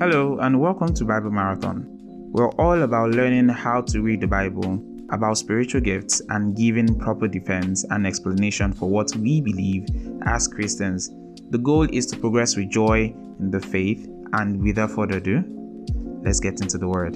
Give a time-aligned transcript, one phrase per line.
[0.00, 1.84] Hello, and welcome to Bible Marathon.
[2.32, 7.28] We're all about learning how to read the Bible, about spiritual gifts, and giving proper
[7.28, 9.86] defense and explanation for what we believe
[10.22, 11.10] as Christians.
[11.50, 15.44] The goal is to progress with joy in the faith, and without further ado,
[16.24, 17.14] let's get into the Word.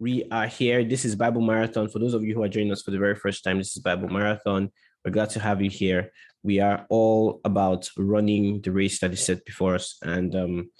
[0.00, 0.82] We are here.
[0.82, 1.88] This is Bible Marathon.
[1.88, 3.78] For those of you who are joining us for the very first time, this is
[3.80, 4.72] Bible Marathon.
[5.04, 6.10] We're glad to have you here.
[6.46, 10.70] We are all about running the race that is set before us, and um,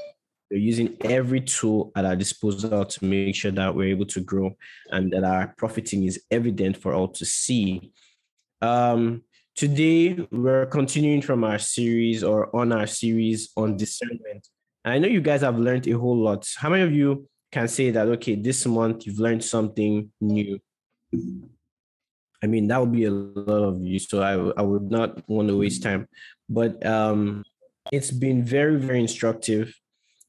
[0.49, 4.57] we're using every tool at our disposal to make sure that we're able to grow
[4.93, 7.91] and that our profiting is evident for all to see.
[8.63, 9.25] Um,
[9.57, 14.47] today, we're continuing from our series or on our series on discernment.
[14.85, 16.47] And I know you guys have learned a whole lot.
[16.57, 20.61] How many of you can say that, okay, this month you've learned something new?
[22.43, 23.99] I mean, that would be a lot of you.
[23.99, 26.09] So I, I would not want to waste time.
[26.49, 27.45] But um,
[27.93, 29.75] it's been very, very instructive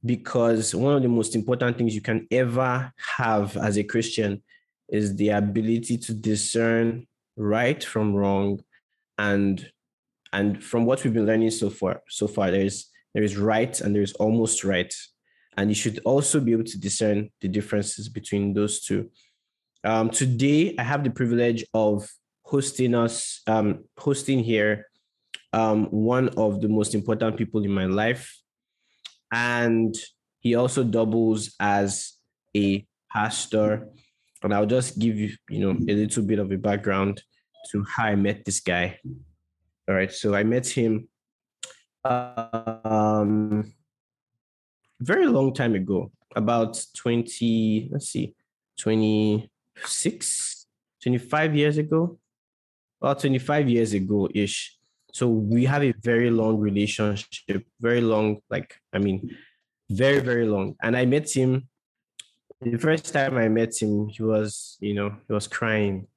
[0.06, 4.42] because one of the most important things you can ever have as a Christian
[4.90, 7.06] is the ability to discern
[7.36, 8.60] right from wrong
[9.18, 9.70] and
[10.34, 13.96] and from what we've been learning so far so far there's there is right and
[13.96, 14.94] there's almost right
[15.58, 19.10] and you should also be able to discern the differences between those two
[19.88, 22.06] um, today, I have the privilege of
[22.44, 24.88] hosting us, um, hosting here,
[25.54, 28.38] um, one of the most important people in my life,
[29.32, 29.96] and
[30.42, 32.18] he also doubles as
[32.56, 33.88] a pastor.
[34.44, 37.24] And I'll just give you, you know, a little bit of a background
[37.72, 39.00] to how I met this guy.
[39.88, 41.08] All right, so I met him
[42.04, 43.74] um,
[45.00, 48.36] very long time ago, about 20, let's see,
[48.80, 49.50] 20,
[49.86, 50.66] six,
[51.04, 52.18] 25 years ago,
[53.02, 54.78] about 25 years ago ish.
[55.14, 59.36] So we have a very long relationship, very long, like, I mean,
[59.90, 60.76] very, very long.
[60.82, 61.68] And I met him
[62.62, 66.08] the first time I met him, he was, you know, he was crying.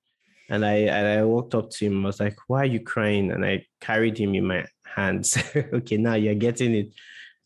[0.48, 2.04] And I and I walked up to him.
[2.04, 3.30] I was like, why are you crying?
[3.30, 5.38] And I carried him in my hands.
[5.56, 6.92] okay, now you're getting it.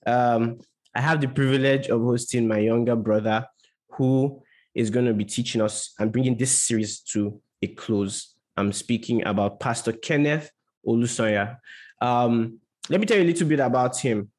[0.06, 0.60] Um,
[0.94, 3.46] I have the privilege of hosting my younger brother
[3.90, 4.42] who
[4.74, 8.34] is going to be teaching us and bringing this series to a close.
[8.56, 10.50] I'm speaking about Pastor Kenneth
[10.86, 11.58] Olusanya.
[12.00, 12.58] Um,
[12.88, 14.30] let me tell you a little bit about him.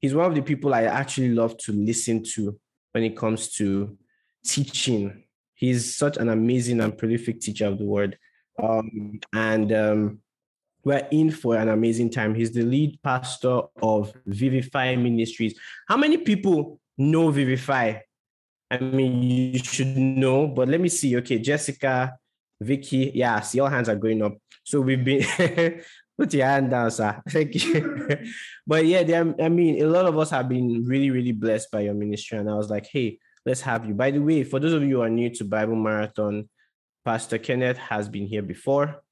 [0.00, 2.58] He's one of the people I actually love to listen to
[2.92, 3.96] when it comes to
[4.44, 5.24] teaching.
[5.54, 8.18] He's such an amazing and prolific teacher of the word.
[8.62, 10.18] Um, and um,
[10.84, 12.34] we're in for an amazing time.
[12.34, 15.58] He's the lead pastor of Vivify Ministries.
[15.88, 18.00] How many people know Vivify?
[18.70, 21.16] I mean, you should know, but let me see.
[21.18, 22.16] Okay, Jessica,
[22.60, 24.36] Vicky, yeah, see, all hands are going up.
[24.64, 25.24] So we've been
[26.18, 27.20] put your hand down, sir.
[27.28, 28.18] Thank you.
[28.66, 31.94] but yeah, I mean, a lot of us have been really, really blessed by your
[31.94, 32.38] ministry.
[32.38, 33.94] And I was like, hey, let's have you.
[33.94, 36.48] By the way, for those of you who are new to Bible Marathon,
[37.04, 39.02] Pastor Kenneth has been here before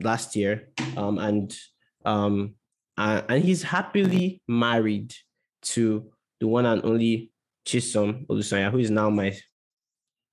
[0.00, 0.68] last year.
[0.96, 1.56] Um, and
[2.04, 2.54] um,
[2.96, 5.12] uh, and he's happily married
[5.60, 7.30] to the one and only
[7.66, 9.36] Chisom Olusanya, who is now my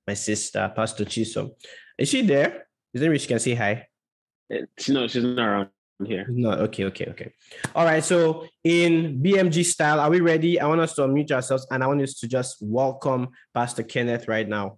[0.07, 1.51] my sister, Pastor Chisom.
[1.97, 2.67] Is she there?
[2.93, 3.87] Is there she can say hi?
[4.51, 5.69] Eh, no, she's not around
[6.05, 6.25] here.
[6.29, 7.33] No, okay, okay, okay.
[7.75, 8.03] All right.
[8.03, 10.59] So in BMG style, are we ready?
[10.59, 14.27] I want us to unmute ourselves and I want us to just welcome Pastor Kenneth
[14.27, 14.77] right now.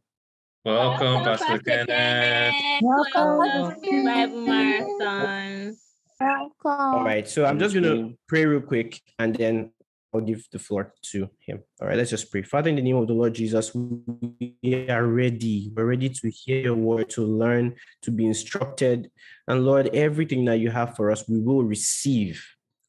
[0.64, 1.88] Welcome, welcome Pastor, Pastor Kenneth.
[1.88, 2.82] Kenneth.
[2.84, 5.78] Welcome, welcome Bible Marathon.
[6.22, 6.96] Welcome.
[6.96, 7.28] All right.
[7.28, 9.72] So I'm just gonna pray real quick and then
[10.16, 11.64] I'll give the floor to him.
[11.82, 12.42] All right, let's just pray.
[12.42, 15.72] Father, in the name of the Lord Jesus, we are ready.
[15.76, 19.12] We're ready to hear your word, to learn, to be instructed.
[19.48, 22.46] And Lord, everything that you have for us, we will receive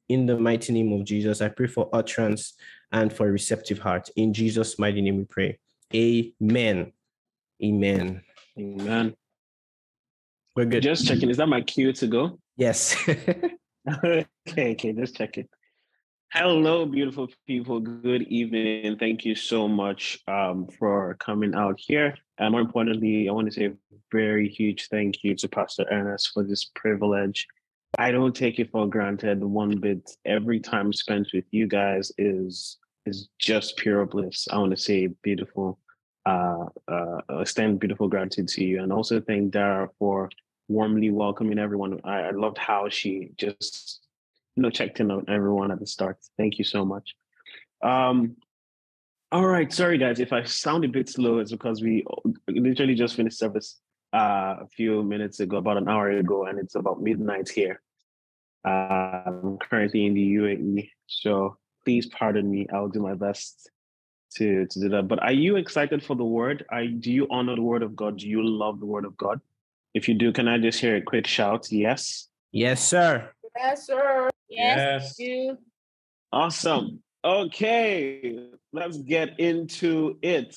[0.08, 1.40] in the mighty name of Jesus.
[1.40, 2.54] I pray for utterance
[2.92, 4.08] and for a receptive heart.
[4.16, 5.58] In Jesus' mighty name we pray.
[5.94, 6.92] Amen.
[7.62, 8.22] Amen.
[8.58, 9.16] Amen.
[10.54, 10.82] We're good.
[10.82, 11.28] Just checking.
[11.28, 12.38] Is that my cue to go?
[12.56, 12.96] Yes.
[14.04, 14.26] okay,
[14.72, 15.48] okay, just checking.
[16.32, 17.78] Hello, beautiful people.
[17.78, 18.98] Good evening.
[18.98, 22.16] Thank you so much um, for coming out here.
[22.38, 23.74] And more importantly, I want to say a
[24.10, 27.46] very huge thank you to Pastor Ernest for this privilege.
[27.96, 30.10] I don't take it for granted one bit.
[30.24, 34.48] Every time spent with you guys is is just pure bliss.
[34.50, 35.78] I want to say beautiful,
[36.26, 40.28] uh, uh, extend beautiful gratitude to you, and also thank Dara for
[40.68, 42.00] warmly welcoming everyone.
[42.02, 44.05] I, I loved how she just
[44.56, 46.18] you know, checked in on everyone at the start.
[46.36, 47.14] Thank you so much.
[47.82, 48.36] Um,
[49.32, 52.04] all right, sorry guys, if I sound a bit slow, it's because we
[52.48, 53.78] literally just finished service
[54.14, 57.82] uh, a few minutes ago, about an hour ago, and it's about midnight here.
[58.66, 62.66] Uh, I'm currently in the UAE, so please pardon me.
[62.72, 63.70] I'll do my best
[64.36, 65.08] to to do that.
[65.08, 66.64] But are you excited for the word?
[66.70, 68.18] I do you honor the word of God?
[68.18, 69.40] Do you love the word of God?
[69.94, 71.70] If you do, can I just hear a quick shout?
[71.70, 72.28] Yes.
[72.52, 73.30] Yes, sir.
[73.56, 74.30] Yes, sir.
[74.48, 75.18] Yes, Yes.
[75.18, 75.58] you.
[76.32, 77.02] Awesome.
[77.24, 80.56] Okay, let's get into it.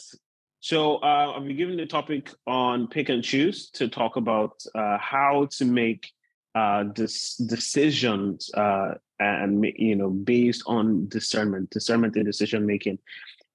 [0.59, 4.97] So uh, I'll be giving the topic on pick and choose to talk about uh,
[4.99, 6.11] how to make
[6.53, 12.99] uh, this decisions uh, and you know based on discernment, discernment in decision making.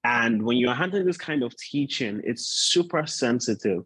[0.03, 3.83] And when you're handling this kind of teaching, it's super sensitive.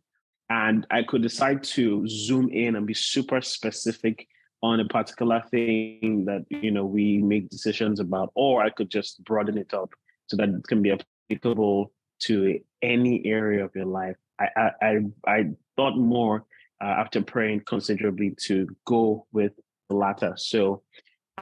[0.49, 4.27] And I could decide to zoom in and be super specific
[4.61, 9.23] on a particular thing that you know we make decisions about, or I could just
[9.23, 9.93] broaden it up
[10.27, 14.15] so that it can be applicable to any area of your life.
[14.39, 15.45] I I I,
[15.75, 16.43] thought more
[16.81, 19.53] uh, after praying considerably to go with
[19.87, 20.33] the latter.
[20.35, 20.83] So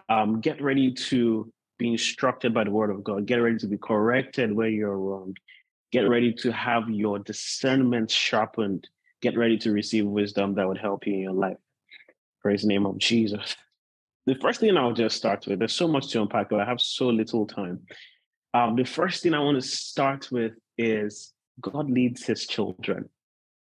[0.10, 3.26] um, get ready to be instructed by the word of God.
[3.26, 5.36] Get ready to be corrected where you're wrong.
[5.92, 8.88] Get ready to have your discernment sharpened.
[9.22, 11.58] Get ready to receive wisdom that would help you in your life.
[12.42, 13.56] Praise the name of Jesus.
[14.26, 16.82] The first thing I'll just start with, there's so much to unpack, but I have
[16.82, 17.80] so little time.
[18.54, 23.10] Um, the first thing I want to start with is God leads his children.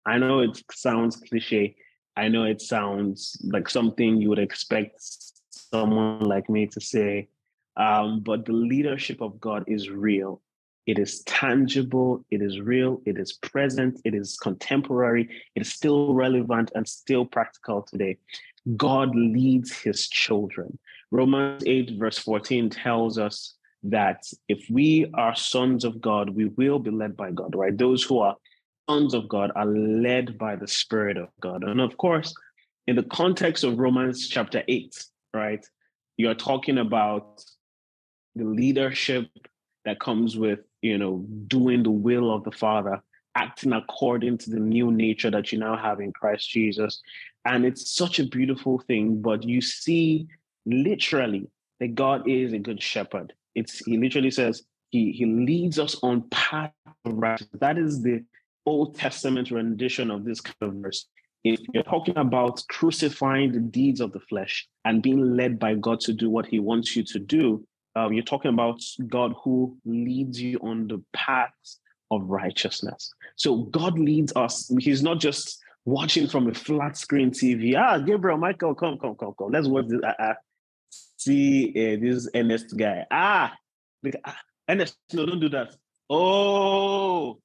[0.06, 1.76] I know it sounds cliche.
[2.16, 5.02] I know it sounds like something you would expect
[5.50, 7.28] someone like me to say,
[7.76, 10.40] um, but the leadership of God is real.
[10.86, 16.14] It is tangible, it is real, it is present, it is contemporary, it is still
[16.14, 18.18] relevant and still practical today.
[18.76, 20.78] God leads his children.
[21.10, 26.78] Romans 8, verse 14 tells us that if we are sons of God, we will
[26.78, 27.76] be led by God, right?
[27.76, 28.36] Those who are
[28.88, 31.64] sons of God are led by the Spirit of God.
[31.64, 32.34] And of course,
[32.86, 35.64] in the context of Romans chapter 8, right,
[36.16, 37.44] you're talking about
[38.34, 39.26] the leadership
[39.84, 43.02] that comes with, you know, doing the will of the Father,
[43.34, 47.02] acting according to the new nature that you now have in Christ Jesus.
[47.44, 50.26] And it's such a beautiful thing, but you see
[50.66, 51.48] literally
[51.80, 53.32] that God is a good shepherd.
[53.54, 56.72] It's he literally says he he leads us on path
[57.04, 57.60] of righteousness.
[57.60, 58.24] That is the
[58.66, 61.06] Old Testament rendition of this kind of verse.
[61.44, 66.00] If you're talking about crucifying the deeds of the flesh and being led by God
[66.00, 67.66] to do what He wants you to do,
[67.96, 71.52] um, you're talking about God who leads you on the path
[72.10, 73.12] of righteousness.
[73.36, 74.70] So God leads us.
[74.78, 77.76] He's not just watching from a flat screen TV.
[77.76, 79.50] Ah, Gabriel, Michael, come, come, come, come.
[79.50, 80.00] Let's watch this.
[80.02, 80.34] Uh, uh,
[81.16, 83.04] see uh, this Ernest guy.
[83.10, 83.54] Ah,
[84.02, 85.74] like, ah, Ernest, no, don't do that.
[86.10, 87.38] Oh,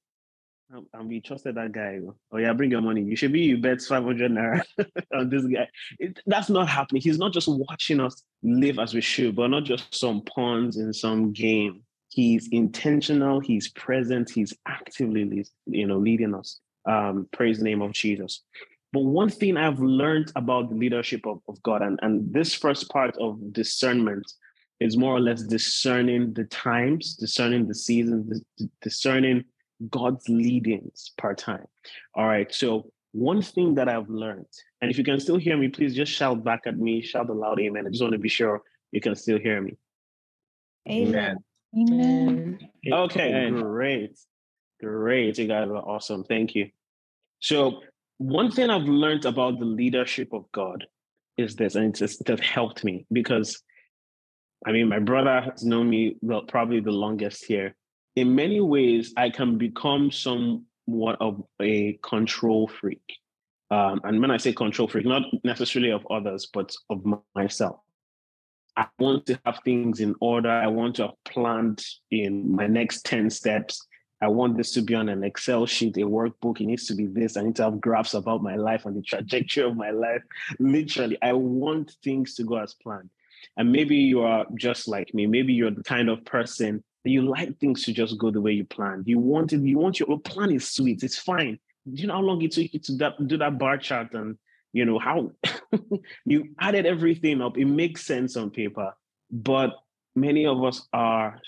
[0.93, 1.99] and we trusted that guy.
[2.31, 3.01] Oh yeah, bring your money.
[3.01, 4.63] You should be you bet 500 naira
[5.15, 5.67] on this guy.
[5.97, 7.01] It, that's not happening.
[7.01, 10.93] He's not just watching us live as we should, but not just some pawns in
[10.93, 11.83] some game.
[12.09, 13.39] He's intentional.
[13.39, 14.29] He's present.
[14.29, 16.59] He's actively, you know, leading us.
[16.85, 18.41] Um, praise the name of Jesus.
[18.91, 22.89] But one thing I've learned about the leadership of, of God, and, and this first
[22.89, 24.31] part of discernment
[24.79, 28.41] is more or less discerning the times, discerning the seasons,
[28.81, 29.43] discerning
[29.89, 31.65] God's leadings per time.
[32.15, 32.51] All right.
[32.53, 34.47] So one thing that I've learned,
[34.81, 37.33] and if you can still hear me, please just shout back at me, shout a
[37.33, 37.85] loud amen.
[37.85, 38.61] I just want to be sure
[38.91, 39.77] you can still hear me.
[40.89, 41.07] Amen.
[41.07, 41.37] Amen.
[42.91, 43.61] Okay, Amen.
[43.61, 44.19] great.
[44.81, 45.37] Great.
[45.37, 46.23] You guys are awesome.
[46.23, 46.69] Thank you.
[47.39, 47.81] So
[48.17, 50.85] one thing I've learned about the leadership of God
[51.37, 53.61] is this, and it's just, it has helped me because
[54.65, 57.75] I mean, my brother has known me well, probably the longest here.
[58.15, 63.01] In many ways, I can become somewhat of a control freak.
[63.71, 67.79] Um, and when I say control freak, not necessarily of others, but of myself.
[68.79, 70.49] I want to have things in order.
[70.49, 73.85] I want to have planned in my next 10 steps.
[74.21, 76.61] I want this to be on an Excel sheet, a workbook.
[76.61, 77.35] It needs to be this.
[77.35, 80.21] I need to have graphs about my life and the trajectory of my life.
[80.59, 83.09] Literally, I want things to go as planned.
[83.57, 85.27] And maybe you are just like me.
[85.27, 88.53] Maybe you're the kind of person that you like things to just go the way
[88.53, 89.09] you planned.
[89.09, 91.03] You want it, you want your, plan is sweet.
[91.03, 91.59] It's fine.
[91.85, 94.37] Do you know how long it took you to that, do that bar chart and
[94.73, 95.31] you know how
[96.25, 97.57] you added everything up?
[97.57, 98.93] It makes sense on paper,
[99.31, 99.71] but
[100.15, 101.39] many of us are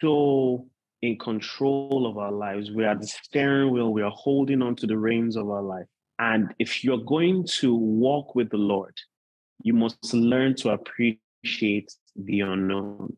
[0.00, 0.66] so
[1.02, 2.70] in control of our lives.
[2.70, 3.92] We are the steering wheel.
[3.92, 5.86] We are holding on to the reins of our life.
[6.18, 8.96] And if you're going to walk with the Lord,
[9.62, 13.16] you must learn to appreciate the unknown.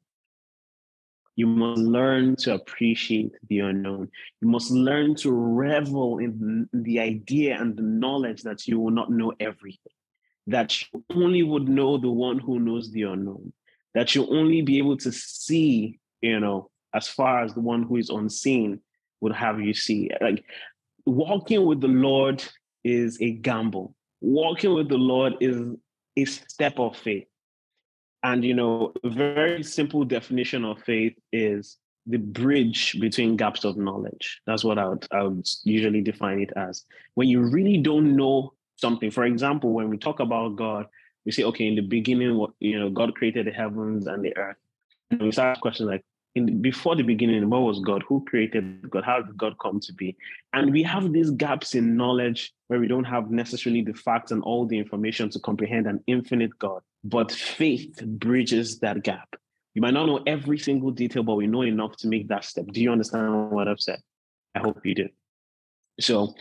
[1.37, 4.11] You must learn to appreciate the unknown.
[4.41, 9.11] You must learn to revel in the idea and the knowledge that you will not
[9.11, 9.93] know everything.
[10.47, 13.53] that you only would know the one who knows the unknown,
[13.95, 17.97] that you'll only be able to see, you know, as far as the one who
[17.97, 18.81] is unseen
[19.21, 20.11] would have you see.
[20.21, 20.45] Like
[21.05, 22.45] walking with the Lord
[22.85, 23.95] is a gamble.
[24.21, 25.61] Walking with the Lord is
[26.17, 27.27] a step of faith.
[28.27, 33.77] And you know, a very simple definition of faith is the bridge between gaps of
[33.77, 34.41] knowledge.
[34.49, 36.85] That's what I would, I would usually define it as.
[37.15, 40.87] When you really don't know something, for example, when we talk about God,
[41.25, 44.57] we say, okay, in the beginning, you know, God created the heavens and the earth.
[45.13, 46.05] And we start questions like,
[46.61, 48.03] before the beginning, what was God?
[48.09, 49.05] Who created God?
[49.05, 50.17] How did God come to be?
[50.53, 54.43] And we have these gaps in knowledge where we don't have necessarily the facts and
[54.43, 56.83] all the information to comprehend an infinite God.
[57.09, 59.37] But faith bridges that gap.
[59.75, 62.67] You might not know every single detail, but we know enough to make that step.
[62.73, 64.01] Do you understand what I've said?
[64.57, 65.09] I hope you do.
[66.01, 66.35] So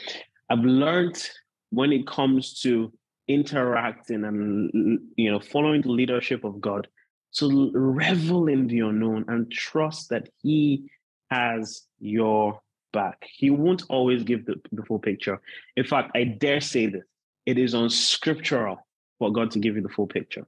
[0.49, 1.21] I've learned
[1.69, 2.91] when it comes to
[3.27, 6.87] interacting and you know following the leadership of God
[7.33, 10.89] to revel in the unknown and trust that He
[11.29, 12.59] has your
[12.91, 13.23] back.
[13.29, 15.39] He won't always give the, the full picture.
[15.75, 17.03] In fact, I dare say this
[17.45, 18.77] it is unscriptural
[19.19, 20.47] for God to give you the full picture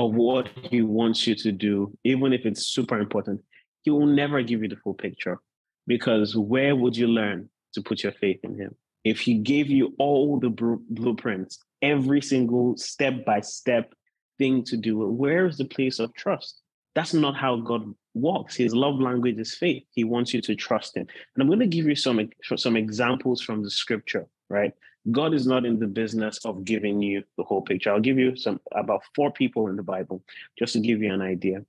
[0.00, 3.42] of what He wants you to do, even if it's super important.
[3.82, 5.38] He will never give you the full picture
[5.86, 8.74] because where would you learn to put your faith in Him?
[9.04, 13.92] If He gave you all the blueprints, every single step by step
[14.38, 14.98] thing to do.
[14.98, 16.62] Where is the place of trust?
[16.94, 18.56] That's not how God walks.
[18.56, 19.84] His love language is faith.
[19.92, 21.06] He wants you to trust Him.
[21.34, 22.26] And I'm going to give you some,
[22.56, 24.72] some examples from the scripture, right?
[25.10, 27.90] God is not in the business of giving you the whole picture.
[27.90, 30.22] I'll give you some about four people in the Bible
[30.58, 31.64] just to give you an idea.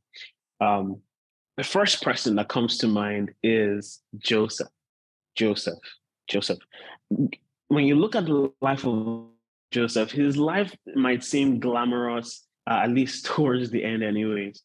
[0.60, 1.02] Um,
[1.58, 4.68] the first person that comes to mind is Joseph.
[5.36, 5.80] Joseph.
[6.28, 6.60] Joseph.
[7.68, 9.28] When you look at the life of
[9.72, 14.62] Joseph, his life might seem glamorous uh, at least towards the end, anyways.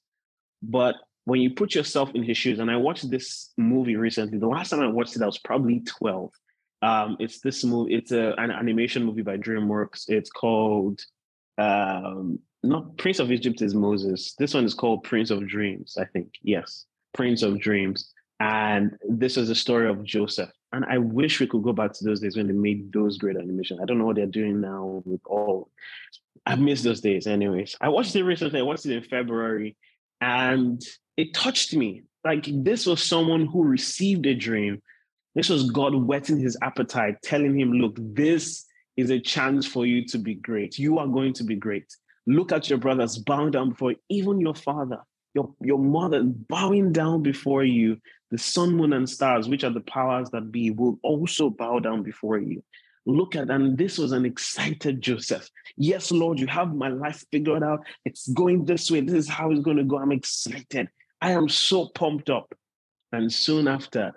[0.62, 4.38] But when you put yourself in his shoes, and I watched this movie recently.
[4.38, 6.30] The last time I watched it, I was probably twelve.
[6.83, 7.95] Um, it's this movie.
[7.95, 10.09] It's a, an animation movie by DreamWorks.
[10.09, 11.00] It's called
[11.59, 14.35] um, not Prince of Egypt is Moses.
[14.38, 15.97] This one is called Prince of Dreams.
[15.99, 18.12] I think yes, Prince of Dreams.
[18.40, 20.50] And this is the story of Joseph.
[20.73, 23.37] And I wish we could go back to those days when they made those great
[23.37, 23.80] animations.
[23.80, 25.71] I don't know what they're doing now with all
[26.45, 27.76] I miss those days, anyways.
[27.80, 28.61] I watched it recently.
[28.61, 29.76] I watched it in February,
[30.21, 30.83] and
[31.16, 32.02] it touched me.
[32.25, 34.83] Like this was someone who received a dream.
[35.37, 38.64] This was God whetting his appetite, telling him, "Look, this
[38.97, 40.78] is a chance for you to be great.
[40.78, 41.95] You are going to be great.
[42.26, 43.99] Look at your brothers bowing down before you.
[44.09, 45.00] even your father,
[45.35, 48.00] your your mother bowing down before you.
[48.33, 52.02] The sun, moon, and stars, which are the powers that be, will also bow down
[52.02, 52.64] before you."
[53.07, 55.49] look at, and this was an excited Joseph.
[55.76, 57.87] Yes, Lord, you have my life figured out.
[58.05, 59.00] It's going this way.
[59.00, 59.99] This is how it's going to go.
[59.99, 60.88] I'm excited.
[61.21, 62.52] I am so pumped up.
[63.12, 64.12] And soon after,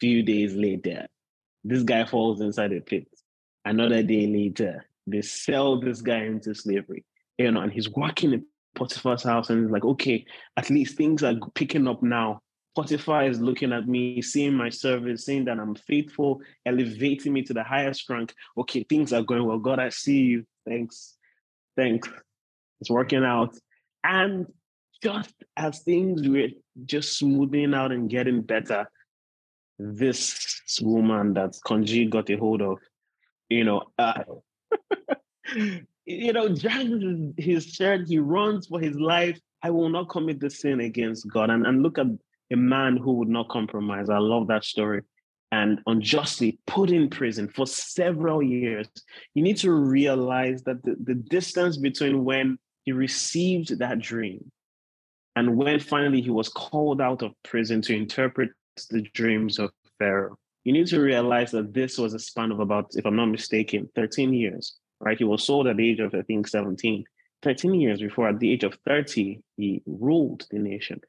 [0.00, 1.06] few days later,
[1.62, 3.08] this guy falls inside a pit.
[3.64, 7.04] Another day later, they sell this guy into slavery.
[7.38, 10.24] You know, and he's working in Potiphar's house, and he's like, okay,
[10.56, 12.40] at least things are picking up now.
[12.74, 17.54] Potiphar is looking at me, seeing my service, saying that I'm faithful, elevating me to
[17.54, 18.34] the highest rank.
[18.58, 19.58] Okay, things are going well.
[19.58, 20.44] God, I see you.
[20.66, 21.16] Thanks.
[21.76, 22.08] Thanks.
[22.80, 23.56] It's working out.
[24.02, 24.46] And
[25.02, 26.48] just as things were
[26.84, 28.90] just smoothing out and getting better,
[29.78, 32.78] this woman that Konji got a hold of,
[33.48, 34.22] you know, uh,
[36.06, 37.04] you know, drags
[37.36, 39.38] his shirt, he runs for his life.
[39.62, 41.50] I will not commit the sin against God.
[41.50, 42.06] And, and look at
[42.52, 44.10] a man who would not compromise.
[44.10, 45.02] I love that story.
[45.50, 48.88] And unjustly put in prison for several years.
[49.34, 54.50] You need to realize that the, the distance between when he received that dream
[55.36, 58.50] and when finally he was called out of prison to interpret
[58.90, 62.90] the dreams of Pharaoh, you need to realize that this was a span of about,
[62.94, 65.18] if I'm not mistaken, 13 years, right?
[65.18, 67.04] He was sold at the age of, I think, 17.
[67.42, 71.00] 13 years before, at the age of 30, he ruled the nation.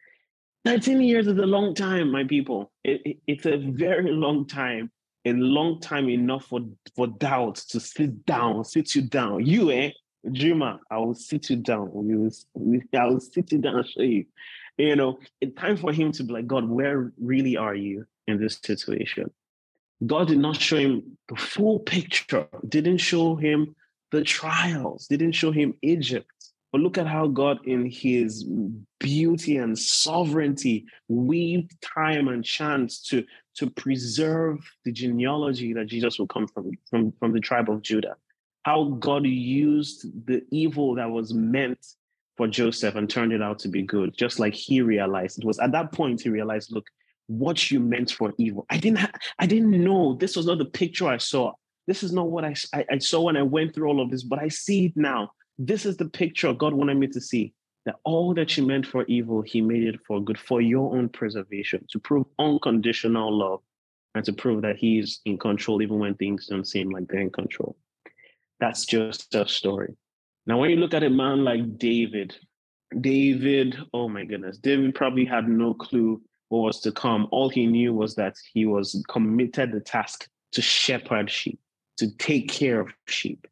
[0.66, 2.72] 13 years is a long time, my people.
[2.84, 4.92] It, it, it's a very long time,
[5.24, 6.60] a long time enough for,
[6.96, 9.46] for doubt to sit down, sit you down.
[9.46, 9.92] You, eh,
[10.30, 11.92] dreamer, I will sit you down.
[11.94, 12.32] You,
[12.94, 14.26] I will sit you down and show you.
[14.78, 18.40] You know, it's time for him to be like, God, where really are you in
[18.40, 19.32] this situation?
[20.06, 23.76] God did not show him the full picture, didn't show him
[24.12, 26.30] the trials, didn't show him Egypt.
[26.72, 28.44] But look at how God, in his
[29.00, 33.24] beauty and sovereignty, weaved time and chance to,
[33.56, 38.18] to preserve the genealogy that Jesus will come from, from, from the tribe of Judah.
[38.66, 41.86] how God used the evil that was meant
[42.38, 45.40] for Joseph and turned it out to be good, just like he realized.
[45.40, 46.88] It was at that point he realized, look,
[47.28, 48.66] what you meant for evil.
[48.70, 51.54] I didn't ha- I didn't know this was not the picture I saw.
[51.88, 54.24] This is not what I, I, I saw when I went through all of this,
[54.24, 55.32] but I see it now.
[55.58, 57.54] This is the picture God wanted me to see
[57.86, 61.08] that all that you meant for evil, he made it for good, for your own
[61.08, 63.62] preservation, to prove unconditional love
[64.16, 67.30] and to prove that he's in control even when things don't seem like they're in
[67.30, 67.78] control.
[68.60, 69.96] That's just a story.
[70.48, 72.36] Now, when you look at a man like David,
[73.02, 77.28] David, oh my goodness, David probably had no clue what was to come.
[77.32, 81.60] All he knew was that he was committed the task to shepherd sheep,
[81.98, 83.48] to take care of sheep,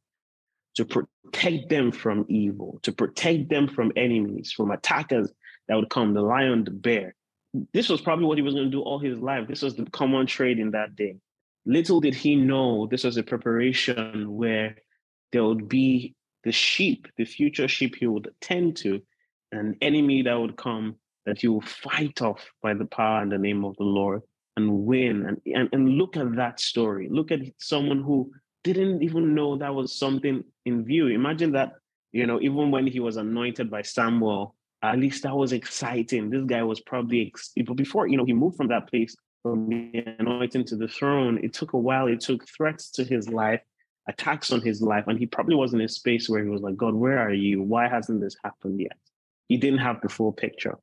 [0.75, 5.31] to protect them from evil, to protect them from enemies, from attackers
[5.67, 7.15] that would come, the lion, the bear.
[7.73, 9.47] This was probably what he was going to do all his life.
[9.47, 11.17] This was the common trade in that day.
[11.65, 14.75] Little did he know this was a preparation where
[15.31, 19.01] there would be the sheep, the future sheep he would attend to,
[19.51, 20.95] an enemy that would come
[21.25, 24.21] that he will fight off by the power and the name of the Lord
[24.57, 25.25] and win.
[25.25, 27.07] And, and, and look at that story.
[27.09, 28.31] Look at someone who
[28.63, 31.07] didn't even know that was something in view.
[31.07, 31.73] Imagine that,
[32.11, 36.29] you know, even when he was anointed by Samuel, at least that was exciting.
[36.29, 40.03] This guy was probably, ex- before, you know, he moved from that place, from the
[40.19, 42.07] anointing to the throne, it took a while.
[42.07, 43.61] It took threats to his life,
[44.07, 45.05] attacks on his life.
[45.07, 47.61] And he probably was in a space where he was like, God, where are you?
[47.61, 48.97] Why hasn't this happened yet?
[49.47, 50.77] He didn't have the full picture.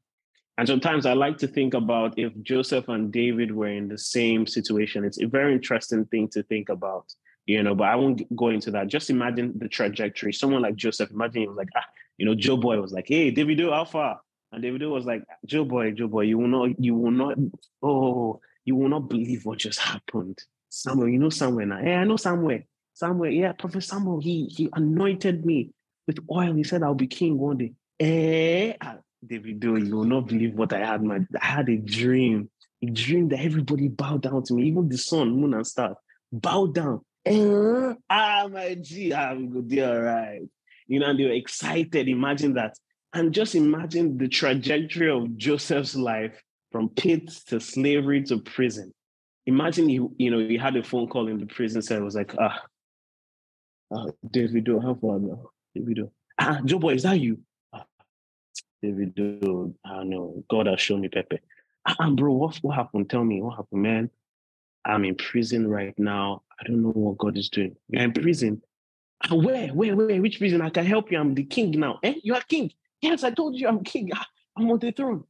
[0.58, 4.46] And sometimes I like to think about if Joseph and David were in the same
[4.46, 5.04] situation.
[5.04, 7.06] It's a very interesting thing to think about
[7.50, 8.86] you know, but I won't go into that.
[8.86, 10.32] Just imagine the trajectory.
[10.32, 11.84] Someone like Joseph, imagine he was like, ah,
[12.16, 14.20] you know, Joe Boy was like, hey, Davido, how far?
[14.52, 17.36] And Davido was like, Joe Boy, Joe Boy, you will not, you will not,
[17.82, 20.38] oh, you will not believe what just happened.
[20.68, 21.78] Samuel, you know somewhere now.
[21.78, 22.64] Hey, I know somewhere.
[23.00, 25.70] Somewhere, yeah, Prophet Samuel, he he anointed me
[26.06, 26.52] with oil.
[26.52, 27.72] He said I'll be king one day.
[27.98, 31.02] Eh, ah, Davido, you will not believe what I had.
[31.02, 32.50] My, I had a dream,
[32.82, 35.96] a dream that everybody bowed down to me, even the sun, moon, and stars.
[36.30, 40.42] Bow down uh, ah, my G, I'm good, all right.
[40.86, 42.08] You know, and they were excited.
[42.08, 42.76] Imagine that.
[43.12, 46.40] And just imagine the trajectory of Joseph's life
[46.72, 48.92] from pit to slavery to prison.
[49.46, 51.98] Imagine you, you know, you had a phone call in the prison cell.
[51.98, 52.60] It was like, ah,
[53.92, 55.50] ah Davido, how far now?
[55.76, 56.10] Davido.
[56.38, 57.38] Ah, Joe boy, is that you?
[57.72, 57.84] Ah,
[58.84, 60.44] Davido, I know.
[60.50, 61.38] God has shown me Pepe.
[61.86, 63.10] Ah, bro, what, what happened?
[63.10, 64.10] Tell me, what happened, man?
[64.84, 66.42] I'm in prison right now.
[66.58, 67.76] I don't know what God is doing.
[67.88, 68.62] You're in prison.
[69.24, 70.20] Ah, where, where, where?
[70.20, 70.62] Which prison?
[70.62, 71.18] I can help you.
[71.18, 71.98] I'm the king now.
[72.02, 72.14] Eh?
[72.22, 72.72] You are king.
[73.02, 74.10] Yes, I told you I'm king.
[74.14, 74.26] Ah,
[74.56, 75.24] I'm on the throne.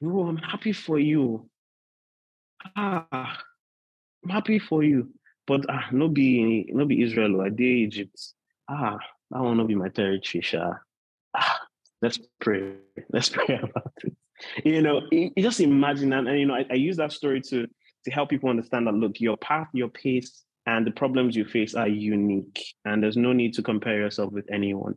[0.00, 1.48] Bro, I'm happy for you.
[2.74, 3.06] Ah,
[4.24, 5.10] I'm happy for you.
[5.46, 8.20] But ah, no be no be Israel or day Egypt.
[8.68, 8.98] Ah,
[9.32, 10.42] I want to be my territory.
[10.42, 10.74] Sha.
[11.34, 11.60] Ah,
[12.02, 12.74] let's pray.
[13.10, 14.16] Let's pray about it.
[14.64, 15.02] You know,
[15.38, 17.66] just imagine and, and you know, I, I use that story to
[18.04, 21.74] to help people understand that look, your path, your pace, and the problems you face
[21.74, 24.94] are unique, and there's no need to compare yourself with anyone.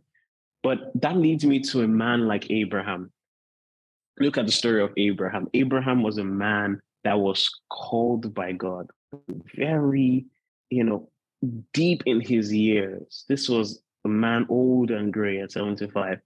[0.63, 3.11] But that leads me to a man like Abraham.
[4.19, 5.47] Look at the story of Abraham.
[5.53, 8.89] Abraham was a man that was called by God,
[9.55, 10.25] very,
[10.69, 11.09] you know,
[11.73, 13.25] deep in his years.
[13.27, 16.19] This was a man old and gray at 75.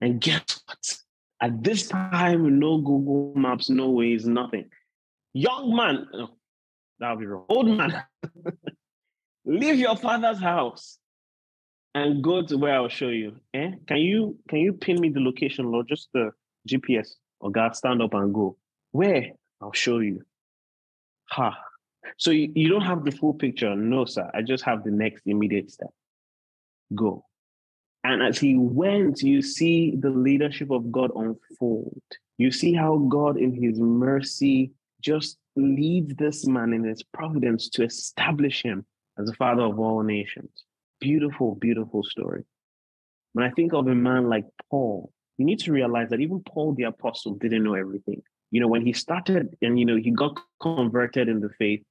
[0.00, 0.98] And guess what?
[1.40, 4.70] At this time, no Google Maps, no Waze, nothing.
[5.32, 6.30] Young man, oh,
[6.98, 7.44] that'll be wrong.
[7.48, 8.02] Old man,
[9.44, 10.98] leave your father's house
[11.94, 13.36] and go to where I'll show you.
[13.52, 13.72] Eh?
[13.86, 15.88] Can you can you pin me the location, Lord?
[15.88, 16.30] Just the
[16.68, 17.08] GPS.
[17.40, 18.56] Or God, stand up and go.
[18.92, 19.32] Where?
[19.60, 20.22] I'll show you.
[21.30, 21.56] Ha.
[22.18, 23.74] So you, you don't have the full picture.
[23.74, 24.30] No, sir.
[24.34, 25.90] I just have the next immediate step.
[26.94, 27.24] Go.
[28.04, 32.02] And as he went, you see the leadership of God unfold.
[32.36, 37.84] You see how God, in his mercy, just leads this man in his providence to
[37.84, 38.84] establish him
[39.18, 40.50] as the father of all nations.
[41.00, 42.44] Beautiful, beautiful story.
[43.32, 46.74] When I think of a man like Paul, you need to realize that even Paul
[46.74, 48.22] the apostle didn't know everything.
[48.50, 51.82] You know, when he started and you know he got converted in the faith,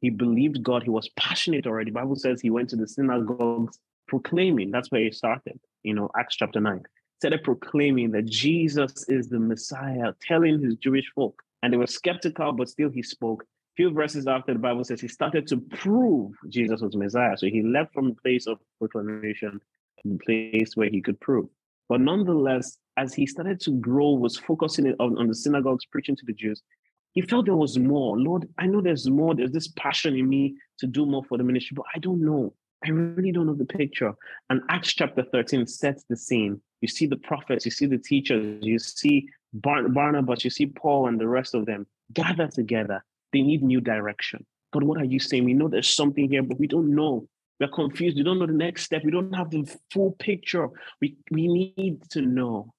[0.00, 1.90] he believed God, he was passionate already.
[1.90, 4.70] Bible says he went to the synagogues proclaiming.
[4.70, 6.82] That's where he started, you know, Acts chapter 9.
[7.20, 12.52] Started proclaiming that Jesus is the Messiah, telling his Jewish folk and they were skeptical,
[12.52, 13.42] but still he spoke.
[13.42, 17.36] A few verses after the Bible says he started to prove Jesus was Messiah.
[17.36, 19.60] So he left from the place of proclamation
[20.02, 21.48] to the place where he could prove.
[21.88, 26.26] But nonetheless, as he started to grow, was focusing on, on the synagogues, preaching to
[26.26, 26.62] the Jews,
[27.12, 28.18] he felt there was more.
[28.18, 29.34] Lord, I know there's more.
[29.34, 32.54] There's this passion in me to do more for the ministry, but I don't know.
[32.84, 34.14] I really don't know the picture.
[34.48, 36.60] And Acts chapter 13 sets the scene.
[36.80, 41.08] You see the prophets, you see the teachers, you see Bar- Barnabas, you see Paul
[41.08, 43.04] and the rest of them gather together.
[43.32, 44.46] They need new direction.
[44.72, 45.44] God, what are you saying?
[45.44, 47.28] We know there's something here, but we don't know.
[47.58, 48.16] We're confused.
[48.16, 49.02] We don't know the next step.
[49.04, 50.68] We don't have the full picture.
[51.00, 52.72] We, we need to know.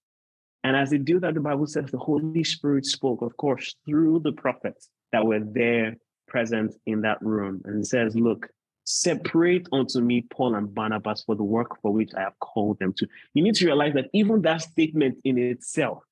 [0.63, 4.19] And as they do that, the Bible says the Holy Spirit spoke, of course, through
[4.19, 5.97] the prophets that were there
[6.27, 7.61] present in that room.
[7.65, 8.47] And says, Look,
[8.85, 12.93] separate unto me Paul and Barnabas for the work for which I have called them
[12.97, 13.07] to.
[13.33, 16.03] You need to realize that even that statement in itself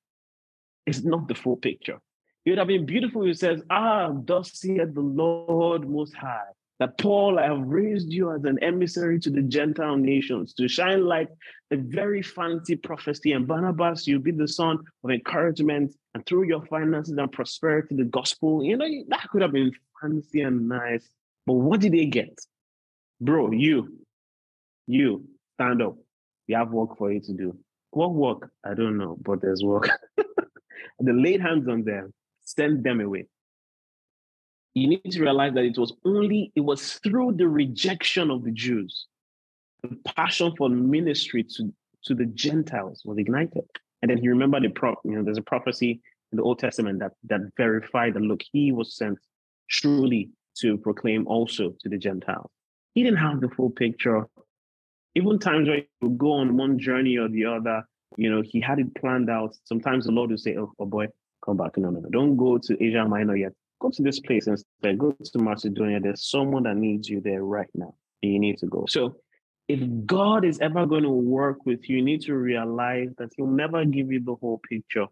[0.86, 1.98] is not the full picture.
[2.44, 6.52] It would have been beautiful if it says, Ah, thus saith the Lord Most High,
[6.80, 11.04] that Paul, I have raised you as an emissary to the Gentile nations to shine
[11.04, 11.28] like
[11.70, 13.32] a very fancy prophecy.
[13.32, 18.04] And Barnabas, you'll be the son of encouragement, and through your finances and prosperity, the
[18.04, 18.64] gospel.
[18.64, 21.06] You know, that could have been fancy and nice.
[21.46, 22.38] But what did they get?
[23.20, 23.98] Bro, you,
[24.86, 25.96] you, stand up.
[26.46, 27.58] You have work for you to do.
[27.90, 28.50] What work?
[28.64, 29.90] I don't know, but there's work.
[30.16, 33.26] they laid hands on them, sent them away
[34.74, 38.52] you need to realize that it was only it was through the rejection of the
[38.52, 39.06] Jews,
[39.82, 41.72] the passion for ministry to
[42.04, 43.64] to the Gentiles was ignited.
[44.02, 46.00] And then you remember the pro, you know, there's a prophecy
[46.32, 49.18] in the Old Testament that that verified that look, he was sent
[49.68, 52.50] truly to proclaim also to the Gentiles.
[52.94, 54.26] He didn't have the full picture.
[55.16, 57.82] Even times where he would go on one journey or the other,
[58.16, 59.56] you know, he had it planned out.
[59.64, 61.08] Sometimes the Lord would say, Oh, oh boy,
[61.44, 61.76] come back.
[61.76, 64.98] No, no, no, don't go to Asia Minor yet go to this place instead.
[64.98, 66.00] Go to Macedonia.
[66.00, 67.94] There's someone that needs you there right now.
[68.22, 68.84] And you need to go.
[68.88, 69.16] So
[69.68, 73.46] if God is ever going to work with you, you need to realize that He'll
[73.46, 75.06] never give you the whole picture.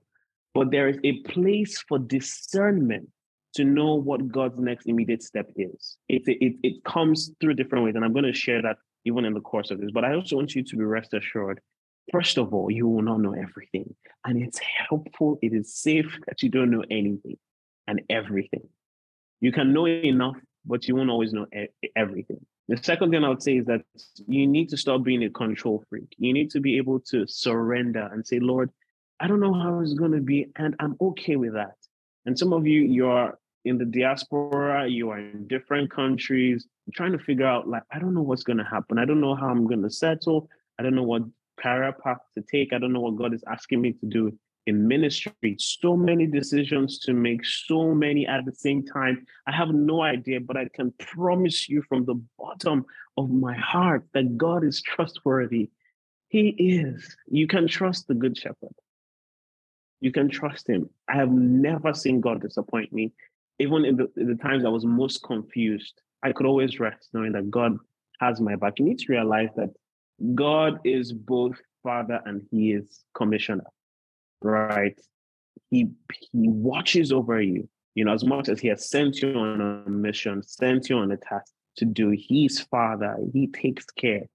[0.55, 3.09] But there is a place for discernment
[3.55, 5.97] to know what God's next immediate step is.
[6.09, 7.95] It, it, it comes through different ways.
[7.95, 9.91] And I'm going to share that even in the course of this.
[9.93, 11.61] But I also want you to be rest assured
[12.13, 13.95] First of all, you will not know everything.
[14.25, 17.37] And it's helpful, it is safe that you don't know anything
[17.89, 18.69] and everything.
[19.41, 21.47] You can know enough, but you won't always know
[21.97, 22.47] everything.
[22.69, 23.81] The second thing I would say is that
[24.27, 26.15] you need to stop being a control freak.
[26.19, 28.71] You need to be able to surrender and say, Lord,
[29.19, 31.75] I don't know how it's going to be, and I'm okay with that.
[32.27, 37.13] And some of you, you are in the diaspora, you are in different countries, trying
[37.13, 38.99] to figure out, like, I don't know what's going to happen.
[38.99, 40.49] I don't know how I'm going to settle.
[40.79, 41.23] I don't know what
[41.59, 42.73] career path to take.
[42.73, 46.99] I don't know what God is asking me to do in ministry, so many decisions
[46.99, 49.25] to make, so many at the same time.
[49.47, 52.85] I have no idea, but I can promise you from the bottom
[53.17, 55.71] of my heart that God is trustworthy.
[56.29, 57.17] He is.
[57.29, 58.77] You can trust the Good Shepherd.
[60.01, 60.91] You can trust him.
[61.09, 63.13] I have never seen God disappoint me.
[63.59, 67.33] Even in the, in the times I was most confused, I could always rest knowing
[67.33, 67.79] that God
[68.21, 68.79] has my back.
[68.79, 69.71] You need to realize that
[70.35, 73.65] God is both Father and He is Commissioner
[74.43, 74.99] right?
[75.71, 75.91] He
[76.33, 77.69] he watches over you.
[77.95, 81.11] You know, as much as he has sent you on a mission, sent you on
[81.11, 84.27] a task to do, he's father, he takes care.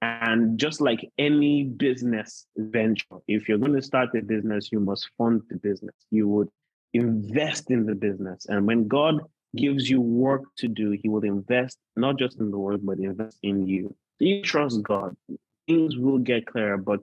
[0.00, 5.08] And just like any business venture, if you're going to start a business, you must
[5.18, 5.94] fund the business.
[6.10, 6.48] You would
[6.94, 8.46] invest in the business.
[8.48, 9.20] And when God
[9.56, 13.38] gives you work to do, he will invest not just in the work, but invest
[13.42, 13.94] in you.
[14.20, 15.16] You trust God.
[15.66, 17.00] Things will get clearer, but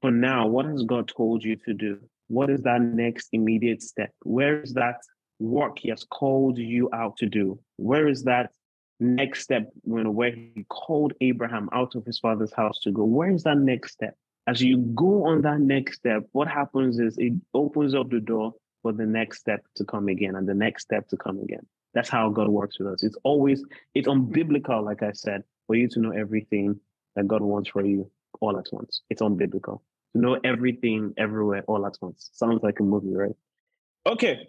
[0.00, 1.98] for now, what has God told you to do?
[2.28, 4.10] What is that next immediate step?
[4.22, 4.96] Where is that
[5.38, 7.58] work He has called you out to do?
[7.76, 8.50] Where is that
[8.98, 13.04] next step know, where He called Abraham out of his father's house to go?
[13.04, 14.14] Where is that next step?
[14.46, 18.54] As you go on that next step, what happens is it opens up the door
[18.82, 21.66] for the next step to come again and the next step to come again.
[21.92, 23.02] That's how God works with us.
[23.02, 23.62] It's always,
[23.94, 26.80] it's unbiblical, like I said, for you to know everything
[27.16, 28.10] that God wants for you
[28.40, 29.02] all at once.
[29.10, 29.80] It's unbiblical
[30.12, 32.30] to know everything everywhere all at once.
[32.32, 33.36] Sounds like a movie, right?
[34.06, 34.48] Okay.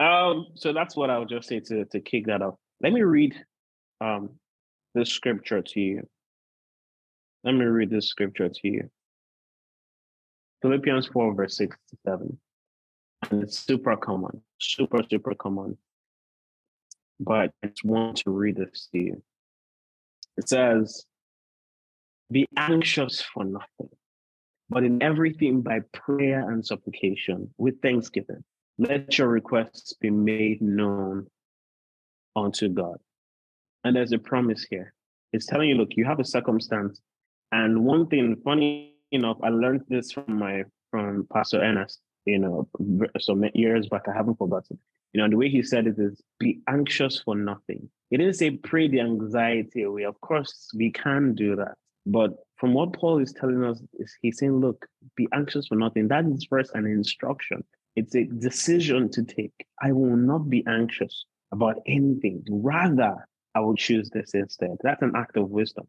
[0.00, 2.54] Um, so that's what I would just say to, to kick that off.
[2.80, 3.34] Let me read
[4.00, 4.30] um
[4.94, 6.08] the scripture to you.
[7.44, 8.90] Let me read this scripture to you.
[10.62, 12.38] Philippians 4, verse 6 to 7.
[13.30, 15.76] And it's super common, super, super common.
[17.20, 19.22] But I just want to read this to you.
[20.36, 21.04] It says,
[22.30, 23.88] Be anxious for nothing
[24.70, 28.44] but in everything by prayer and supplication with thanksgiving.
[28.78, 31.26] Let your requests be made known
[32.36, 32.98] unto God.
[33.84, 34.92] And there's a promise here.
[35.32, 37.00] It's telling you, look, you have a circumstance.
[37.50, 42.68] And one thing, funny enough, I learned this from my from Pastor Ernest, you know,
[43.20, 44.02] some years back.
[44.08, 44.78] I haven't forgotten.
[45.12, 48.50] You know, the way he said it is be anxious for nothing, He didn't say
[48.50, 50.04] pray the anxiety away.
[50.04, 51.76] Of course, we can do that.
[52.10, 56.08] But from what Paul is telling us, is he's saying, look, be anxious for nothing.
[56.08, 57.62] That is first an instruction.
[57.96, 59.66] It's a decision to take.
[59.82, 62.44] I will not be anxious about anything.
[62.50, 63.14] Rather,
[63.54, 64.76] I will choose this instead.
[64.82, 65.86] That's an act of wisdom.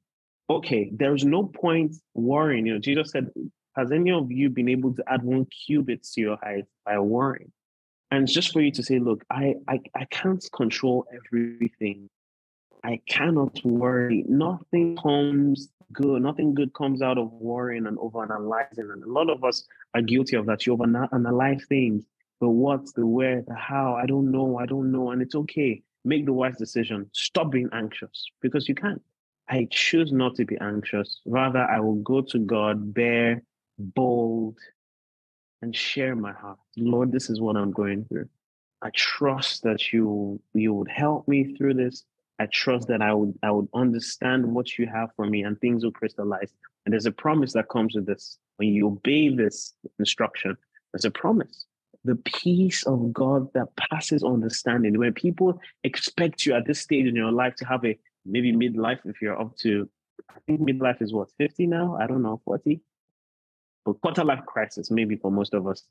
[0.50, 2.66] Okay, there's no point worrying.
[2.66, 3.30] You know, Jesus said,
[3.76, 7.52] Has any of you been able to add one cubit to your height by worrying?
[8.12, 12.10] And it's just for you to say, look, I, I, I can't control everything.
[12.84, 14.24] I cannot worry.
[14.28, 16.22] Nothing comes good.
[16.22, 18.92] Nothing good comes out of worrying and overanalyzing.
[18.94, 19.64] And a lot of us
[19.94, 20.66] are guilty of that.
[20.66, 22.06] You overanalyze things.
[22.40, 23.96] The what, the where, the how.
[23.96, 24.58] I don't know.
[24.58, 25.12] I don't know.
[25.12, 25.82] And it's okay.
[26.06, 27.10] Make the wise decision.
[27.14, 29.02] Stop being anxious because you can't.
[29.50, 31.20] I choose not to be anxious.
[31.26, 33.42] Rather, I will go to God, bare,
[33.78, 34.58] bold,
[35.62, 36.60] and share my heart.
[36.78, 38.30] Lord, this is what I'm going through.
[38.82, 42.06] I trust that you you would help me through this.
[42.40, 45.84] I trust that I would I would understand what you have for me and things
[45.84, 46.54] will crystallize.
[46.86, 48.38] And there's a promise that comes with this.
[48.58, 50.58] When you obey this instruction,
[50.94, 51.66] there's a promise.
[52.06, 54.98] The peace of God that passes understanding.
[54.98, 59.00] When people expect you at this stage in your life to have a maybe midlife,
[59.06, 59.90] if you're up to,
[60.30, 61.98] I think midlife is what, 50 now?
[62.00, 62.80] I don't know, 40?
[63.86, 65.84] But quarter life crisis, maybe for most of us.